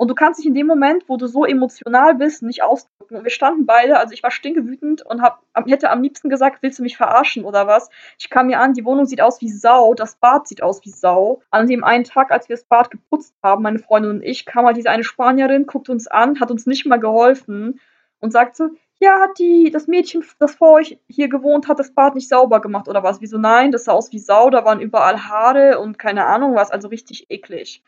und 0.00 0.08
du 0.08 0.14
kannst 0.14 0.38
dich 0.38 0.46
in 0.46 0.54
dem 0.54 0.66
Moment, 0.66 1.04
wo 1.08 1.18
du 1.18 1.26
so 1.26 1.44
emotional 1.44 2.14
bist, 2.14 2.42
nicht 2.42 2.62
ausdrücken. 2.62 3.16
Und 3.16 3.24
wir 3.24 3.30
standen 3.30 3.66
beide, 3.66 3.98
also 3.98 4.14
ich 4.14 4.22
war 4.22 4.30
stinkewütend 4.30 5.04
und 5.04 5.20
hab, 5.20 5.42
hätte 5.66 5.90
am 5.90 6.02
liebsten 6.02 6.30
gesagt, 6.30 6.62
willst 6.62 6.78
du 6.78 6.82
mich 6.82 6.96
verarschen 6.96 7.44
oder 7.44 7.66
was? 7.66 7.90
Ich 8.18 8.30
kam 8.30 8.46
mir 8.46 8.60
an, 8.60 8.72
die 8.72 8.86
Wohnung 8.86 9.04
sieht 9.04 9.20
aus 9.20 9.42
wie 9.42 9.50
Sau, 9.50 9.92
das 9.92 10.14
Bad 10.14 10.48
sieht 10.48 10.62
aus 10.62 10.82
wie 10.86 10.88
Sau. 10.88 11.42
An 11.50 11.66
dem 11.66 11.84
einen 11.84 12.04
Tag, 12.04 12.30
als 12.30 12.48
wir 12.48 12.56
das 12.56 12.64
Bad 12.64 12.90
geputzt 12.90 13.34
haben, 13.42 13.62
meine 13.62 13.78
Freundin 13.78 14.12
und 14.12 14.22
ich, 14.22 14.46
kam 14.46 14.64
mal 14.64 14.72
diese 14.72 14.88
eine 14.88 15.04
Spanierin, 15.04 15.66
guckt 15.66 15.90
uns 15.90 16.06
an, 16.06 16.40
hat 16.40 16.50
uns 16.50 16.64
nicht 16.64 16.86
mal 16.86 16.96
geholfen 16.96 17.78
und 18.20 18.32
sagt 18.32 18.56
so, 18.56 18.70
ja, 19.00 19.20
hat 19.20 19.38
die, 19.38 19.70
das 19.70 19.86
Mädchen, 19.86 20.24
das 20.38 20.54
vor 20.54 20.72
euch 20.72 20.98
hier 21.08 21.28
gewohnt 21.28 21.68
hat, 21.68 21.78
das 21.78 21.92
Bad 21.92 22.14
nicht 22.14 22.30
sauber 22.30 22.62
gemacht 22.62 22.88
oder 22.88 23.02
was? 23.02 23.20
Wieso 23.20 23.36
nein? 23.36 23.70
Das 23.70 23.84
sah 23.84 23.92
aus 23.92 24.10
wie 24.12 24.18
Sau, 24.18 24.48
da 24.48 24.64
waren 24.64 24.80
überall 24.80 25.28
Haare 25.28 25.78
und 25.78 25.98
keine 25.98 26.24
Ahnung 26.24 26.54
was, 26.54 26.70
also 26.70 26.88
richtig 26.88 27.30
eklig. 27.30 27.82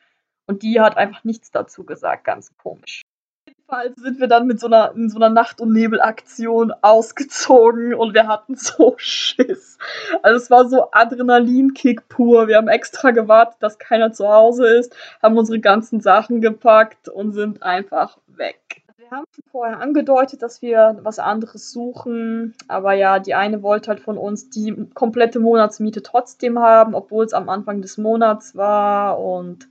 Und 0.46 0.62
die 0.62 0.80
hat 0.80 0.96
einfach 0.96 1.24
nichts 1.24 1.50
dazu 1.50 1.84
gesagt, 1.84 2.24
ganz 2.24 2.56
komisch. 2.56 3.02
Jedenfalls 3.46 3.96
sind 3.96 4.20
wir 4.20 4.28
dann 4.28 4.46
mit 4.46 4.60
so 4.60 4.66
einer, 4.66 4.92
in 4.94 5.08
so 5.08 5.16
einer 5.16 5.30
Nacht- 5.30 5.60
und 5.60 5.72
Nebelaktion 5.72 6.72
ausgezogen 6.82 7.94
und 7.94 8.12
wir 8.14 8.28
hatten 8.28 8.54
so 8.54 8.94
Schiss. 8.98 9.78
Also 10.22 10.36
es 10.36 10.50
war 10.50 10.68
so 10.68 10.90
Adrenalinkick 10.92 12.08
pur. 12.08 12.48
Wir 12.48 12.58
haben 12.58 12.68
extra 12.68 13.12
gewartet, 13.12 13.56
dass 13.60 13.78
keiner 13.78 14.12
zu 14.12 14.28
Hause 14.28 14.66
ist, 14.66 14.94
haben 15.22 15.38
unsere 15.38 15.58
ganzen 15.58 16.00
Sachen 16.00 16.40
gepackt 16.40 17.08
und 17.08 17.32
sind 17.32 17.62
einfach 17.62 18.18
weg. 18.26 18.82
Wir 18.98 19.10
haben 19.10 19.26
vorher 19.50 19.80
angedeutet, 19.80 20.42
dass 20.42 20.62
wir 20.62 20.98
was 21.02 21.18
anderes 21.18 21.72
suchen, 21.72 22.54
aber 22.68 22.92
ja, 22.92 23.18
die 23.18 23.34
eine 23.34 23.62
wollte 23.62 23.88
halt 23.88 24.00
von 24.00 24.18
uns 24.18 24.50
die 24.50 24.86
komplette 24.94 25.40
Monatsmiete 25.40 26.02
trotzdem 26.02 26.58
haben, 26.58 26.94
obwohl 26.94 27.24
es 27.24 27.32
am 27.32 27.48
Anfang 27.48 27.82
des 27.82 27.98
Monats 27.98 28.54
war 28.54 29.18
und 29.18 29.68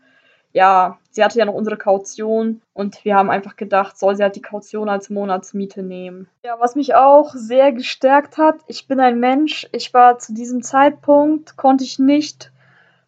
ja, 0.54 0.98
sie 1.12 1.24
hatte 1.24 1.40
ja 1.40 1.46
noch 1.46 1.54
unsere 1.54 1.78
Kaution 1.78 2.62
und 2.74 3.04
wir 3.06 3.16
haben 3.16 3.30
einfach 3.30 3.56
gedacht, 3.56 3.98
soll 3.98 4.16
sie 4.16 4.24
halt 4.24 4.36
die 4.36 4.42
Kaution 4.42 4.90
als 4.90 5.10
Monatsmiete 5.10 5.84
nehmen. 5.84 6.28
Ja, 6.44 6.60
was 6.60 6.76
mich 6.76 6.96
auch 6.96 7.34
sehr 7.34 7.72
gestärkt 7.72 8.38
hat, 8.38 8.56
ich 8.68 8.88
bin 8.88 9.00
ein 9.00 9.20
Mensch, 9.20 9.68
ich 9.72 9.94
war 9.94 10.20
zu 10.20 10.34
diesem 10.34 10.62
Zeitpunkt, 10.62 11.58
konnte 11.58 11.84
ich 11.84 12.00
nicht 12.00 12.52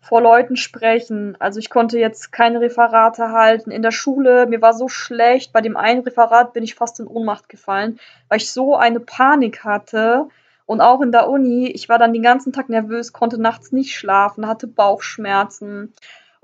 vor 0.03 0.21
Leuten 0.21 0.57
sprechen. 0.57 1.37
Also 1.39 1.59
ich 1.59 1.69
konnte 1.69 1.97
jetzt 1.97 2.31
keine 2.33 2.59
Referate 2.59 3.31
halten. 3.31 3.71
In 3.71 3.81
der 3.81 3.91
Schule, 3.91 4.45
mir 4.47 4.61
war 4.61 4.73
so 4.73 4.89
schlecht, 4.89 5.53
bei 5.53 5.61
dem 5.61 5.77
einen 5.77 6.01
Referat 6.01 6.51
bin 6.51 6.63
ich 6.63 6.75
fast 6.75 6.99
in 6.99 7.07
Ohnmacht 7.07 7.47
gefallen, 7.47 7.99
weil 8.27 8.37
ich 8.37 8.51
so 8.51 8.75
eine 8.75 8.99
Panik 8.99 9.63
hatte. 9.63 10.27
Und 10.65 10.81
auch 10.81 11.01
in 11.01 11.11
der 11.11 11.29
Uni, 11.29 11.67
ich 11.67 11.87
war 11.89 11.99
dann 11.99 12.13
den 12.13 12.21
ganzen 12.21 12.51
Tag 12.53 12.69
nervös, 12.69 13.13
konnte 13.13 13.41
nachts 13.41 13.71
nicht 13.71 13.95
schlafen, 13.95 14.47
hatte 14.47 14.67
Bauchschmerzen. 14.67 15.93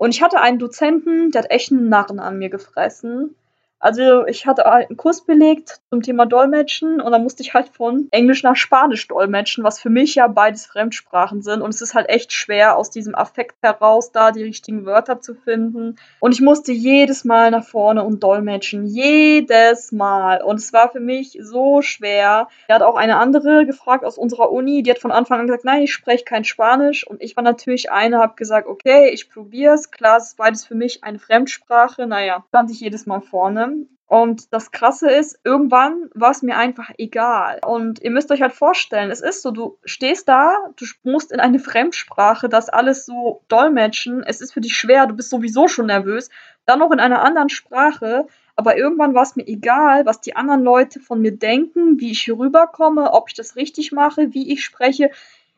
Und 0.00 0.14
ich 0.14 0.22
hatte 0.22 0.40
einen 0.40 0.58
Dozenten, 0.58 1.30
der 1.30 1.42
hat 1.42 1.50
echt 1.50 1.72
einen 1.72 1.90
Narren 1.90 2.20
an 2.20 2.38
mir 2.38 2.48
gefressen. 2.48 3.36
Also 3.82 4.26
ich 4.26 4.46
hatte 4.46 4.70
einen 4.70 4.98
Kurs 4.98 5.22
belegt 5.22 5.80
zum 5.88 6.02
Thema 6.02 6.26
Dolmetschen 6.26 7.00
und 7.00 7.12
dann 7.12 7.22
musste 7.22 7.42
ich 7.42 7.54
halt 7.54 7.70
von 7.70 8.08
Englisch 8.10 8.42
nach 8.42 8.54
Spanisch 8.54 9.08
dolmetschen, 9.08 9.64
was 9.64 9.80
für 9.80 9.88
mich 9.88 10.14
ja 10.16 10.26
beides 10.26 10.66
Fremdsprachen 10.66 11.40
sind. 11.40 11.62
Und 11.62 11.70
es 11.70 11.80
ist 11.80 11.94
halt 11.94 12.10
echt 12.10 12.34
schwer, 12.34 12.76
aus 12.76 12.90
diesem 12.90 13.14
Affekt 13.14 13.56
heraus 13.62 14.12
da 14.12 14.32
die 14.32 14.42
richtigen 14.42 14.84
Wörter 14.84 15.22
zu 15.22 15.34
finden. 15.34 15.96
Und 16.20 16.32
ich 16.32 16.42
musste 16.42 16.72
jedes 16.72 17.24
Mal 17.24 17.50
nach 17.50 17.64
vorne 17.64 18.04
und 18.04 18.22
dolmetschen. 18.22 18.84
Jedes 18.84 19.92
Mal. 19.92 20.42
Und 20.42 20.56
es 20.56 20.74
war 20.74 20.90
für 20.90 21.00
mich 21.00 21.38
so 21.40 21.80
schwer. 21.80 22.48
Er 22.68 22.74
hat 22.74 22.82
auch 22.82 22.96
eine 22.96 23.16
andere 23.16 23.64
gefragt 23.64 24.04
aus 24.04 24.18
unserer 24.18 24.52
Uni, 24.52 24.82
die 24.82 24.90
hat 24.90 24.98
von 24.98 25.10
Anfang 25.10 25.40
an 25.40 25.46
gesagt, 25.46 25.64
nein, 25.64 25.82
ich 25.82 25.92
spreche 25.94 26.24
kein 26.24 26.44
Spanisch. 26.44 27.06
Und 27.06 27.22
ich 27.22 27.34
war 27.34 27.42
natürlich 27.42 27.90
eine, 27.90 28.18
habe 28.18 28.34
gesagt, 28.36 28.68
okay, 28.68 29.08
ich 29.08 29.30
probiere 29.30 29.74
es. 29.74 29.90
Klar, 29.90 30.18
es 30.18 30.28
ist 30.28 30.36
beides 30.36 30.66
für 30.66 30.74
mich 30.74 31.02
eine 31.02 31.18
Fremdsprache. 31.18 32.06
Naja, 32.06 32.44
stand 32.48 32.70
ich 32.70 32.80
jedes 32.80 33.06
Mal 33.06 33.22
vorne. 33.22 33.69
Und 34.10 34.52
das 34.52 34.72
Krasse 34.72 35.08
ist, 35.08 35.38
irgendwann 35.44 36.10
war 36.14 36.32
es 36.32 36.42
mir 36.42 36.56
einfach 36.56 36.90
egal. 36.98 37.60
Und 37.64 38.02
ihr 38.02 38.10
müsst 38.10 38.32
euch 38.32 38.42
halt 38.42 38.52
vorstellen, 38.52 39.12
es 39.12 39.20
ist 39.20 39.40
so, 39.40 39.52
du 39.52 39.78
stehst 39.84 40.28
da, 40.28 40.56
du 40.74 40.84
musst 41.04 41.30
in 41.30 41.38
eine 41.38 41.60
Fremdsprache 41.60 42.48
das 42.48 42.68
alles 42.68 43.06
so 43.06 43.44
dolmetschen. 43.46 44.24
Es 44.24 44.40
ist 44.40 44.52
für 44.52 44.60
dich 44.60 44.76
schwer, 44.76 45.06
du 45.06 45.14
bist 45.14 45.30
sowieso 45.30 45.68
schon 45.68 45.86
nervös. 45.86 46.28
Dann 46.66 46.80
noch 46.80 46.90
in 46.90 46.98
einer 46.98 47.22
anderen 47.22 47.50
Sprache. 47.50 48.26
Aber 48.56 48.76
irgendwann 48.76 49.14
war 49.14 49.22
es 49.22 49.36
mir 49.36 49.46
egal, 49.46 50.04
was 50.06 50.20
die 50.20 50.34
anderen 50.34 50.64
Leute 50.64 50.98
von 50.98 51.20
mir 51.20 51.36
denken, 51.36 52.00
wie 52.00 52.10
ich 52.10 52.22
hier 52.22 52.36
rüberkomme, 52.36 53.12
ob 53.12 53.28
ich 53.28 53.34
das 53.34 53.54
richtig 53.54 53.92
mache, 53.92 54.34
wie 54.34 54.52
ich 54.52 54.64
spreche 54.64 55.12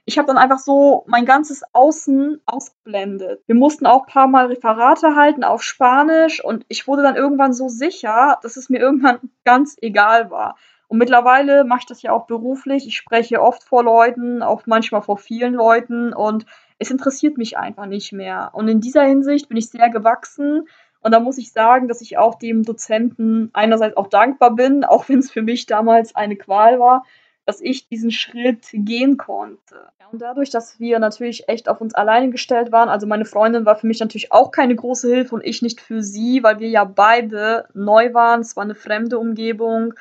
ich 0.04 0.18
habe 0.18 0.26
dann 0.26 0.38
einfach 0.38 0.58
so 0.58 1.04
mein 1.06 1.24
ganzes 1.24 1.62
Außen 1.72 2.40
ausgeblendet. 2.44 3.42
Wir 3.46 3.54
mussten 3.54 3.86
auch 3.86 4.02
ein 4.02 4.12
paar 4.12 4.26
Mal 4.26 4.46
Referate 4.46 5.14
halten 5.14 5.44
auf 5.44 5.62
Spanisch 5.62 6.44
und 6.44 6.64
ich 6.68 6.88
wurde 6.88 7.02
dann 7.02 7.16
irgendwann 7.16 7.52
so 7.52 7.68
sicher, 7.68 8.38
dass 8.42 8.56
es 8.56 8.68
mir 8.68 8.80
irgendwann 8.80 9.20
ganz 9.44 9.76
egal 9.80 10.30
war. 10.30 10.56
Und 10.88 10.98
mittlerweile 10.98 11.64
mache 11.64 11.80
ich 11.80 11.86
das 11.86 12.02
ja 12.02 12.12
auch 12.12 12.26
beruflich. 12.26 12.86
Ich 12.86 12.96
spreche 12.96 13.40
oft 13.40 13.62
vor 13.62 13.82
Leuten, 13.82 14.42
auch 14.42 14.66
manchmal 14.66 15.02
vor 15.02 15.16
vielen 15.16 15.54
Leuten 15.54 16.12
und 16.12 16.44
es 16.78 16.90
interessiert 16.90 17.38
mich 17.38 17.56
einfach 17.56 17.86
nicht 17.86 18.12
mehr. 18.12 18.50
Und 18.52 18.68
in 18.68 18.80
dieser 18.80 19.04
Hinsicht 19.04 19.48
bin 19.48 19.56
ich 19.56 19.70
sehr 19.70 19.88
gewachsen. 19.88 20.68
Und 21.00 21.12
da 21.12 21.20
muss 21.20 21.38
ich 21.38 21.52
sagen, 21.52 21.88
dass 21.88 22.00
ich 22.00 22.18
auch 22.18 22.34
dem 22.34 22.62
Dozenten 22.62 23.50
einerseits 23.52 23.96
auch 23.96 24.08
dankbar 24.08 24.54
bin, 24.54 24.84
auch 24.84 25.08
wenn 25.08 25.20
es 25.20 25.30
für 25.30 25.42
mich 25.42 25.66
damals 25.66 26.14
eine 26.14 26.36
Qual 26.36 26.78
war, 26.78 27.04
dass 27.44 27.60
ich 27.60 27.88
diesen 27.88 28.10
Schritt 28.10 28.66
gehen 28.72 29.16
konnte. 29.16 29.88
Und 30.12 30.20
dadurch, 30.20 30.50
dass 30.50 30.78
wir 30.78 30.98
natürlich 30.98 31.48
echt 31.48 31.68
auf 31.68 31.80
uns 31.80 31.94
alleine 31.94 32.30
gestellt 32.30 32.70
waren, 32.70 32.88
also 32.88 33.06
meine 33.06 33.24
Freundin 33.24 33.64
war 33.64 33.76
für 33.76 33.86
mich 33.86 33.98
natürlich 33.98 34.30
auch 34.30 34.50
keine 34.50 34.76
große 34.76 35.08
Hilfe 35.08 35.34
und 35.34 35.44
ich 35.44 35.62
nicht 35.62 35.80
für 35.80 36.02
sie, 36.02 36.42
weil 36.42 36.60
wir 36.60 36.68
ja 36.68 36.84
beide 36.84 37.66
neu 37.72 38.12
waren, 38.12 38.40
es 38.40 38.54
war 38.54 38.62
eine 38.62 38.74
fremde 38.74 39.18
Umgebung, 39.18 39.94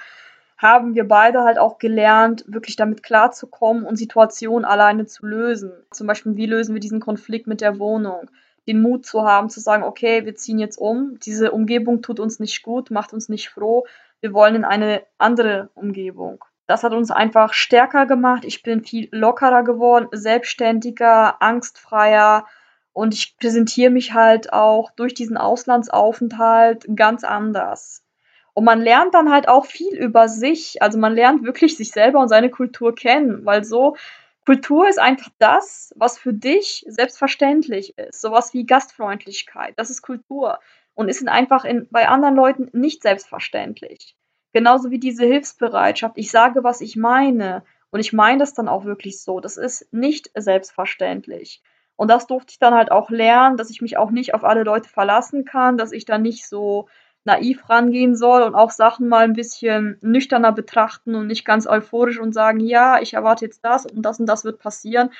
haben 0.58 0.94
wir 0.94 1.08
beide 1.08 1.44
halt 1.44 1.58
auch 1.58 1.80
gelernt, 1.80 2.44
wirklich 2.48 2.76
damit 2.76 3.02
klarzukommen 3.02 3.84
und 3.84 3.96
Situationen 3.96 4.66
alleine 4.66 5.06
zu 5.06 5.26
lösen. 5.26 5.72
Zum 5.92 6.08
Beispiel, 6.08 6.36
wie 6.36 6.46
lösen 6.46 6.76
wir 6.76 6.82
diesen 6.82 7.00
Konflikt 7.00 7.48
mit 7.48 7.62
der 7.62 7.80
Wohnung? 7.80 8.30
Den 8.68 8.82
Mut 8.82 9.06
zu 9.06 9.24
haben, 9.24 9.50
zu 9.50 9.60
sagen, 9.60 9.84
okay, 9.84 10.26
wir 10.26 10.36
ziehen 10.36 10.60
jetzt 10.60 10.78
um, 10.78 11.18
diese 11.20 11.52
Umgebung 11.52 12.04
tut 12.04 12.20
uns 12.20 12.40
nicht 12.40 12.62
gut, 12.62 12.92
macht 12.92 13.14
uns 13.14 13.28
nicht 13.28 13.50
froh, 13.50 13.86
wir 14.20 14.34
wollen 14.34 14.54
in 14.54 14.66
eine 14.66 15.02
andere 15.18 15.70
Umgebung. 15.74 16.44
Das 16.72 16.86
hat 16.86 16.94
uns 16.94 17.12
einfach 17.12 17.52
stärker 17.52 18.06
gemacht. 18.06 18.46
Ich 18.46 18.64
bin 18.64 18.82
viel 18.82 19.10
lockerer 19.12 19.66
geworden, 19.66 20.08
selbstständiger, 20.14 21.42
angstfreier 21.42 22.48
und 22.94 23.14
ich 23.14 23.36
präsentiere 23.38 23.92
mich 23.92 24.14
halt 24.14 24.54
auch 24.54 24.90
durch 24.92 25.14
diesen 25.14 25.36
Auslandsaufenthalt 25.36 26.86
ganz 26.96 27.26
anders. 27.26 28.06
Und 28.54 28.64
man 28.64 28.80
lernt 28.80 29.14
dann 29.14 29.34
halt 29.34 29.50
auch 29.50 29.66
viel 29.66 29.98
über 29.98 30.30
sich. 30.30 30.82
Also 30.82 30.98
man 30.98 31.14
lernt 31.14 31.44
wirklich 31.44 31.76
sich 31.76 31.92
selber 31.92 32.22
und 32.22 32.30
seine 32.30 32.50
Kultur 32.50 32.96
kennen, 32.96 33.46
weil 33.46 33.66
so 33.66 33.98
Kultur 34.46 34.88
ist 34.88 34.98
einfach 34.98 35.28
das, 35.40 35.94
was 35.98 36.18
für 36.18 36.32
dich 36.32 36.86
selbstverständlich 36.88 37.98
ist. 37.98 38.22
Sowas 38.22 38.54
wie 38.54 38.66
Gastfreundlichkeit, 38.66 39.74
das 39.76 39.90
ist 39.90 40.04
Kultur 40.04 40.60
und 40.94 41.10
ist 41.10 41.28
einfach 41.28 41.66
in, 41.66 41.90
bei 41.92 42.08
anderen 42.08 42.36
Leuten 42.36 42.70
nicht 42.72 43.02
selbstverständlich. 43.02 44.16
Genauso 44.54 44.92
wie 44.92 45.00
diese 45.00 45.26
Hilfsbereitschaft. 45.26 46.18
Ich 46.18 46.32
sage, 46.32 46.64
was 46.64 46.82
ich 46.82 46.96
meine. 46.96 47.64
Und 47.90 48.00
ich 48.00 48.14
meine 48.14 48.40
das 48.40 48.54
dann 48.54 48.68
auch 48.68 48.86
wirklich 48.86 49.22
so. 49.22 49.40
Das 49.40 49.58
ist 49.58 49.92
nicht 49.94 50.32
selbstverständlich. 50.36 51.62
Und 51.96 52.10
das 52.10 52.28
durfte 52.28 52.52
ich 52.52 52.60
dann 52.60 52.74
halt 52.74 52.92
auch 52.92 53.10
lernen, 53.10 53.58
dass 53.58 53.70
ich 53.70 53.82
mich 53.82 53.98
auch 53.98 54.12
nicht 54.12 54.34
auf 54.34 54.44
alle 54.44 54.64
Leute 54.64 54.90
verlassen 54.90 55.46
kann, 55.46 55.78
dass 55.78 55.92
ich 55.92 56.06
da 56.06 56.18
nicht 56.18 56.48
so 56.48 56.88
naiv 57.24 57.70
rangehen 57.70 58.16
soll 58.16 58.42
und 58.42 58.56
auch 58.56 58.72
Sachen 58.72 59.08
mal 59.08 59.24
ein 59.24 59.34
bisschen 59.34 59.98
nüchterner 60.02 60.52
betrachten 60.52 61.14
und 61.14 61.28
nicht 61.28 61.46
ganz 61.46 61.68
euphorisch 61.68 62.20
und 62.20 62.34
sagen, 62.34 62.60
ja, 62.60 63.00
ich 63.00 63.14
erwarte 63.14 63.46
jetzt 63.46 63.64
das 63.64 63.86
und 63.86 64.02
das 64.02 64.20
und 64.20 64.26
das 64.26 64.44
wird 64.44 64.60
passieren, 64.60 65.12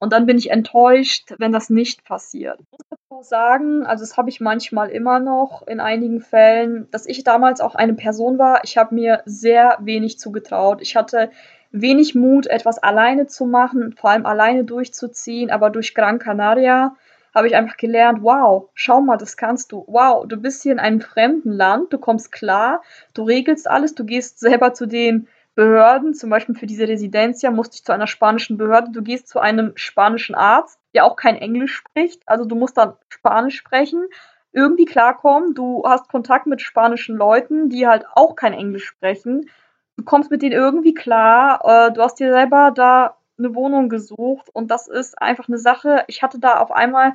und 0.00 0.12
dann 0.12 0.26
bin 0.26 0.38
ich 0.38 0.50
enttäuscht, 0.50 1.34
wenn 1.38 1.52
das 1.52 1.70
nicht 1.70 2.04
passiert. 2.04 2.58
Ich 2.60 2.78
muss 2.78 2.98
auch 3.10 3.22
sagen, 3.22 3.86
also 3.86 4.02
das 4.02 4.16
habe 4.16 4.30
ich 4.30 4.40
manchmal 4.40 4.88
immer 4.88 5.20
noch 5.20 5.66
in 5.66 5.78
einigen 5.78 6.20
Fällen, 6.20 6.88
dass 6.90 7.06
ich 7.06 7.22
damals 7.22 7.60
auch 7.60 7.74
eine 7.74 7.94
Person 7.94 8.38
war, 8.38 8.62
ich 8.64 8.76
habe 8.76 8.94
mir 8.94 9.22
sehr 9.26 9.76
wenig 9.80 10.18
zugetraut. 10.18 10.80
Ich 10.80 10.96
hatte 10.96 11.30
wenig 11.70 12.14
Mut, 12.14 12.46
etwas 12.46 12.78
alleine 12.78 13.26
zu 13.26 13.44
machen, 13.44 13.92
vor 13.92 14.10
allem 14.10 14.26
alleine 14.26 14.64
durchzuziehen, 14.64 15.50
aber 15.50 15.70
durch 15.70 15.94
Gran 15.94 16.18
Canaria 16.18 16.96
habe 17.34 17.46
ich 17.46 17.54
einfach 17.54 17.76
gelernt, 17.76 18.22
wow, 18.22 18.70
schau 18.74 19.00
mal, 19.00 19.16
das 19.16 19.36
kannst 19.36 19.70
du. 19.70 19.84
Wow, 19.86 20.26
du 20.26 20.36
bist 20.36 20.62
hier 20.62 20.72
in 20.72 20.80
einem 20.80 21.00
fremden 21.00 21.52
Land, 21.52 21.92
du 21.92 21.98
kommst 21.98 22.32
klar, 22.32 22.82
du 23.14 23.22
regelst 23.22 23.70
alles, 23.70 23.94
du 23.94 24.04
gehst 24.04 24.40
selber 24.40 24.74
zu 24.74 24.86
den 24.86 25.28
Behörden, 25.60 26.14
zum 26.14 26.30
Beispiel 26.30 26.54
für 26.54 26.64
diese 26.64 26.88
Residencia, 26.88 27.50
musste 27.50 27.74
ich 27.74 27.84
zu 27.84 27.92
einer 27.92 28.06
spanischen 28.06 28.56
Behörde, 28.56 28.92
du 28.92 29.02
gehst 29.02 29.28
zu 29.28 29.40
einem 29.40 29.72
spanischen 29.74 30.34
Arzt, 30.34 30.80
der 30.94 31.04
auch 31.04 31.16
kein 31.16 31.36
Englisch 31.36 31.74
spricht, 31.74 32.22
also 32.24 32.46
du 32.46 32.54
musst 32.54 32.78
dann 32.78 32.94
Spanisch 33.10 33.56
sprechen, 33.56 34.06
irgendwie 34.52 34.86
klarkommen, 34.86 35.52
du 35.52 35.82
hast 35.84 36.08
Kontakt 36.08 36.46
mit 36.46 36.62
spanischen 36.62 37.14
Leuten, 37.14 37.68
die 37.68 37.86
halt 37.86 38.06
auch 38.14 38.36
kein 38.36 38.54
Englisch 38.54 38.86
sprechen, 38.86 39.50
du 39.98 40.04
kommst 40.04 40.30
mit 40.30 40.40
denen 40.40 40.52
irgendwie 40.52 40.94
klar, 40.94 41.60
äh, 41.62 41.92
du 41.92 42.00
hast 42.00 42.18
dir 42.18 42.32
selber 42.32 42.72
da 42.74 43.18
eine 43.38 43.54
Wohnung 43.54 43.90
gesucht 43.90 44.48
und 44.54 44.70
das 44.70 44.88
ist 44.88 45.20
einfach 45.20 45.46
eine 45.46 45.58
Sache, 45.58 46.04
ich 46.06 46.22
hatte 46.22 46.38
da 46.38 46.60
auf 46.60 46.72
einmal 46.72 47.12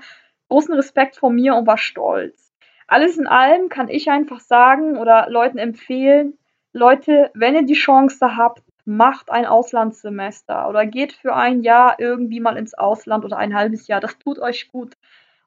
großen 0.50 0.76
Respekt 0.76 1.16
vor 1.16 1.32
mir 1.32 1.56
und 1.56 1.66
war 1.66 1.80
stolz. 1.80 2.54
Alles 2.86 3.18
in 3.18 3.26
allem 3.26 3.70
kann 3.70 3.88
ich 3.88 4.12
einfach 4.12 4.40
sagen 4.40 4.98
oder 4.98 5.32
Leuten 5.32 5.58
empfehlen, 5.58 6.38
Leute, 6.76 7.32
wenn 7.34 7.56
ihr 7.56 7.64
die 7.64 7.74
Chance 7.74 8.36
habt, 8.36 8.62
macht 8.84 9.32
ein 9.32 9.46
Auslandssemester 9.46 10.68
oder 10.68 10.86
geht 10.86 11.14
für 11.14 11.34
ein 11.34 11.62
Jahr 11.62 11.96
irgendwie 12.00 12.42
mal 12.42 12.58
ins 12.58 12.74
Ausland 12.74 13.24
oder 13.24 13.38
ein 13.38 13.56
halbes 13.56 13.88
Jahr. 13.88 14.02
Das 14.02 14.20
tut 14.20 14.40
euch 14.40 14.70
gut. 14.74 14.96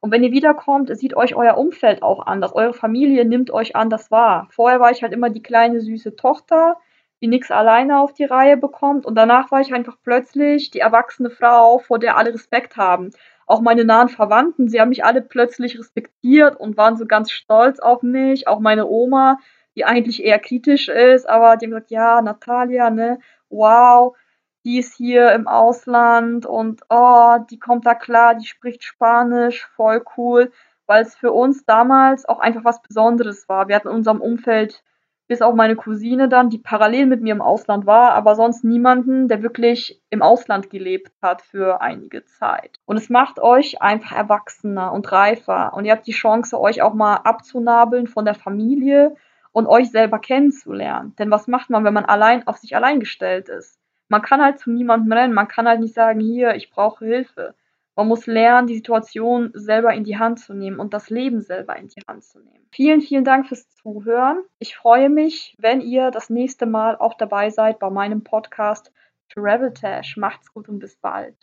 Und 0.00 0.10
wenn 0.10 0.24
ihr 0.24 0.32
wiederkommt, 0.32 0.88
sieht 0.96 1.14
euch 1.14 1.34
euer 1.34 1.58
Umfeld 1.58 2.02
auch 2.02 2.24
anders. 2.24 2.54
Eure 2.54 2.72
Familie 2.72 3.26
nimmt 3.26 3.50
euch 3.50 3.76
anders 3.76 4.10
wahr. 4.10 4.48
Vorher 4.52 4.80
war 4.80 4.90
ich 4.90 5.02
halt 5.02 5.12
immer 5.12 5.28
die 5.28 5.42
kleine 5.42 5.82
süße 5.82 6.16
Tochter, 6.16 6.78
die 7.20 7.28
nichts 7.28 7.50
alleine 7.50 8.00
auf 8.00 8.14
die 8.14 8.24
Reihe 8.24 8.56
bekommt. 8.56 9.04
Und 9.04 9.14
danach 9.14 9.50
war 9.50 9.60
ich 9.60 9.74
einfach 9.74 9.98
plötzlich 10.02 10.70
die 10.70 10.80
erwachsene 10.80 11.28
Frau, 11.28 11.78
vor 11.78 11.98
der 11.98 12.16
alle 12.16 12.32
Respekt 12.32 12.78
haben. 12.78 13.10
Auch 13.46 13.60
meine 13.60 13.84
nahen 13.84 14.08
Verwandten, 14.08 14.68
sie 14.68 14.80
haben 14.80 14.88
mich 14.88 15.04
alle 15.04 15.20
plötzlich 15.20 15.78
respektiert 15.78 16.58
und 16.58 16.78
waren 16.78 16.96
so 16.96 17.04
ganz 17.04 17.30
stolz 17.30 17.80
auf 17.80 18.02
mich. 18.02 18.48
Auch 18.48 18.60
meine 18.60 18.86
Oma, 18.86 19.38
die 19.78 19.84
eigentlich 19.84 20.24
eher 20.24 20.40
kritisch 20.40 20.88
ist, 20.88 21.28
aber 21.28 21.56
die 21.56 21.66
haben 21.66 21.70
gesagt, 21.70 21.92
ja, 21.92 22.20
Natalia, 22.20 22.90
ne, 22.90 23.20
wow, 23.48 24.16
die 24.64 24.78
ist 24.78 24.94
hier 24.94 25.30
im 25.32 25.46
Ausland 25.46 26.46
und 26.46 26.82
oh, 26.90 27.36
die 27.48 27.60
kommt 27.60 27.86
da 27.86 27.94
klar, 27.94 28.34
die 28.34 28.46
spricht 28.46 28.82
Spanisch, 28.82 29.66
voll 29.76 30.02
cool, 30.16 30.50
weil 30.86 31.02
es 31.02 31.14
für 31.14 31.32
uns 31.32 31.64
damals 31.64 32.28
auch 32.28 32.40
einfach 32.40 32.64
was 32.64 32.82
Besonderes 32.82 33.48
war. 33.48 33.68
Wir 33.68 33.76
hatten 33.76 33.88
in 33.88 33.94
unserem 33.94 34.20
Umfeld 34.20 34.82
bis 35.28 35.42
auf 35.42 35.54
meine 35.54 35.76
Cousine 35.76 36.28
dann, 36.28 36.50
die 36.50 36.58
parallel 36.58 37.06
mit 37.06 37.22
mir 37.22 37.32
im 37.32 37.42
Ausland 37.42 37.86
war, 37.86 38.14
aber 38.14 38.34
sonst 38.34 38.64
niemanden, 38.64 39.28
der 39.28 39.42
wirklich 39.42 40.02
im 40.10 40.22
Ausland 40.22 40.70
gelebt 40.70 41.12
hat 41.22 41.42
für 41.42 41.82
einige 41.82 42.24
Zeit. 42.24 42.80
Und 42.84 42.96
es 42.96 43.10
macht 43.10 43.38
euch 43.38 43.80
einfach 43.80 44.16
erwachsener 44.16 44.92
und 44.92 45.12
reifer 45.12 45.72
und 45.74 45.84
ihr 45.84 45.92
habt 45.92 46.06
die 46.06 46.12
Chance, 46.12 46.58
euch 46.58 46.82
auch 46.82 46.94
mal 46.94 47.16
abzunabeln 47.16 48.08
von 48.08 48.24
der 48.24 48.34
Familie 48.34 49.14
und 49.52 49.66
euch 49.66 49.90
selber 49.90 50.18
kennenzulernen. 50.18 51.14
Denn 51.18 51.30
was 51.30 51.48
macht 51.48 51.70
man, 51.70 51.84
wenn 51.84 51.94
man 51.94 52.04
allein 52.04 52.46
auf 52.46 52.58
sich 52.58 52.76
allein 52.76 53.00
gestellt 53.00 53.48
ist? 53.48 53.78
Man 54.08 54.22
kann 54.22 54.42
halt 54.42 54.58
zu 54.58 54.70
niemandem 54.70 55.12
rennen, 55.12 55.34
man 55.34 55.48
kann 55.48 55.68
halt 55.68 55.80
nicht 55.80 55.94
sagen, 55.94 56.20
hier, 56.20 56.54
ich 56.54 56.70
brauche 56.70 57.04
Hilfe. 57.04 57.54
Man 57.94 58.08
muss 58.08 58.26
lernen, 58.26 58.68
die 58.68 58.76
Situation 58.76 59.50
selber 59.54 59.92
in 59.92 60.04
die 60.04 60.18
Hand 60.18 60.38
zu 60.38 60.54
nehmen 60.54 60.78
und 60.78 60.94
das 60.94 61.10
Leben 61.10 61.40
selber 61.40 61.76
in 61.76 61.88
die 61.88 62.02
Hand 62.06 62.22
zu 62.22 62.38
nehmen. 62.38 62.64
Vielen, 62.70 63.00
vielen 63.00 63.24
Dank 63.24 63.48
fürs 63.48 63.68
Zuhören. 63.70 64.38
Ich 64.60 64.76
freue 64.76 65.10
mich, 65.10 65.56
wenn 65.58 65.80
ihr 65.80 66.12
das 66.12 66.30
nächste 66.30 66.64
Mal 66.64 66.96
auch 66.96 67.14
dabei 67.14 67.50
seid 67.50 67.80
bei 67.80 67.90
meinem 67.90 68.22
Podcast 68.22 68.92
Travel 69.30 69.74
Tash. 69.74 70.16
Macht's 70.16 70.52
gut 70.52 70.68
und 70.68 70.78
bis 70.78 70.96
bald. 70.96 71.36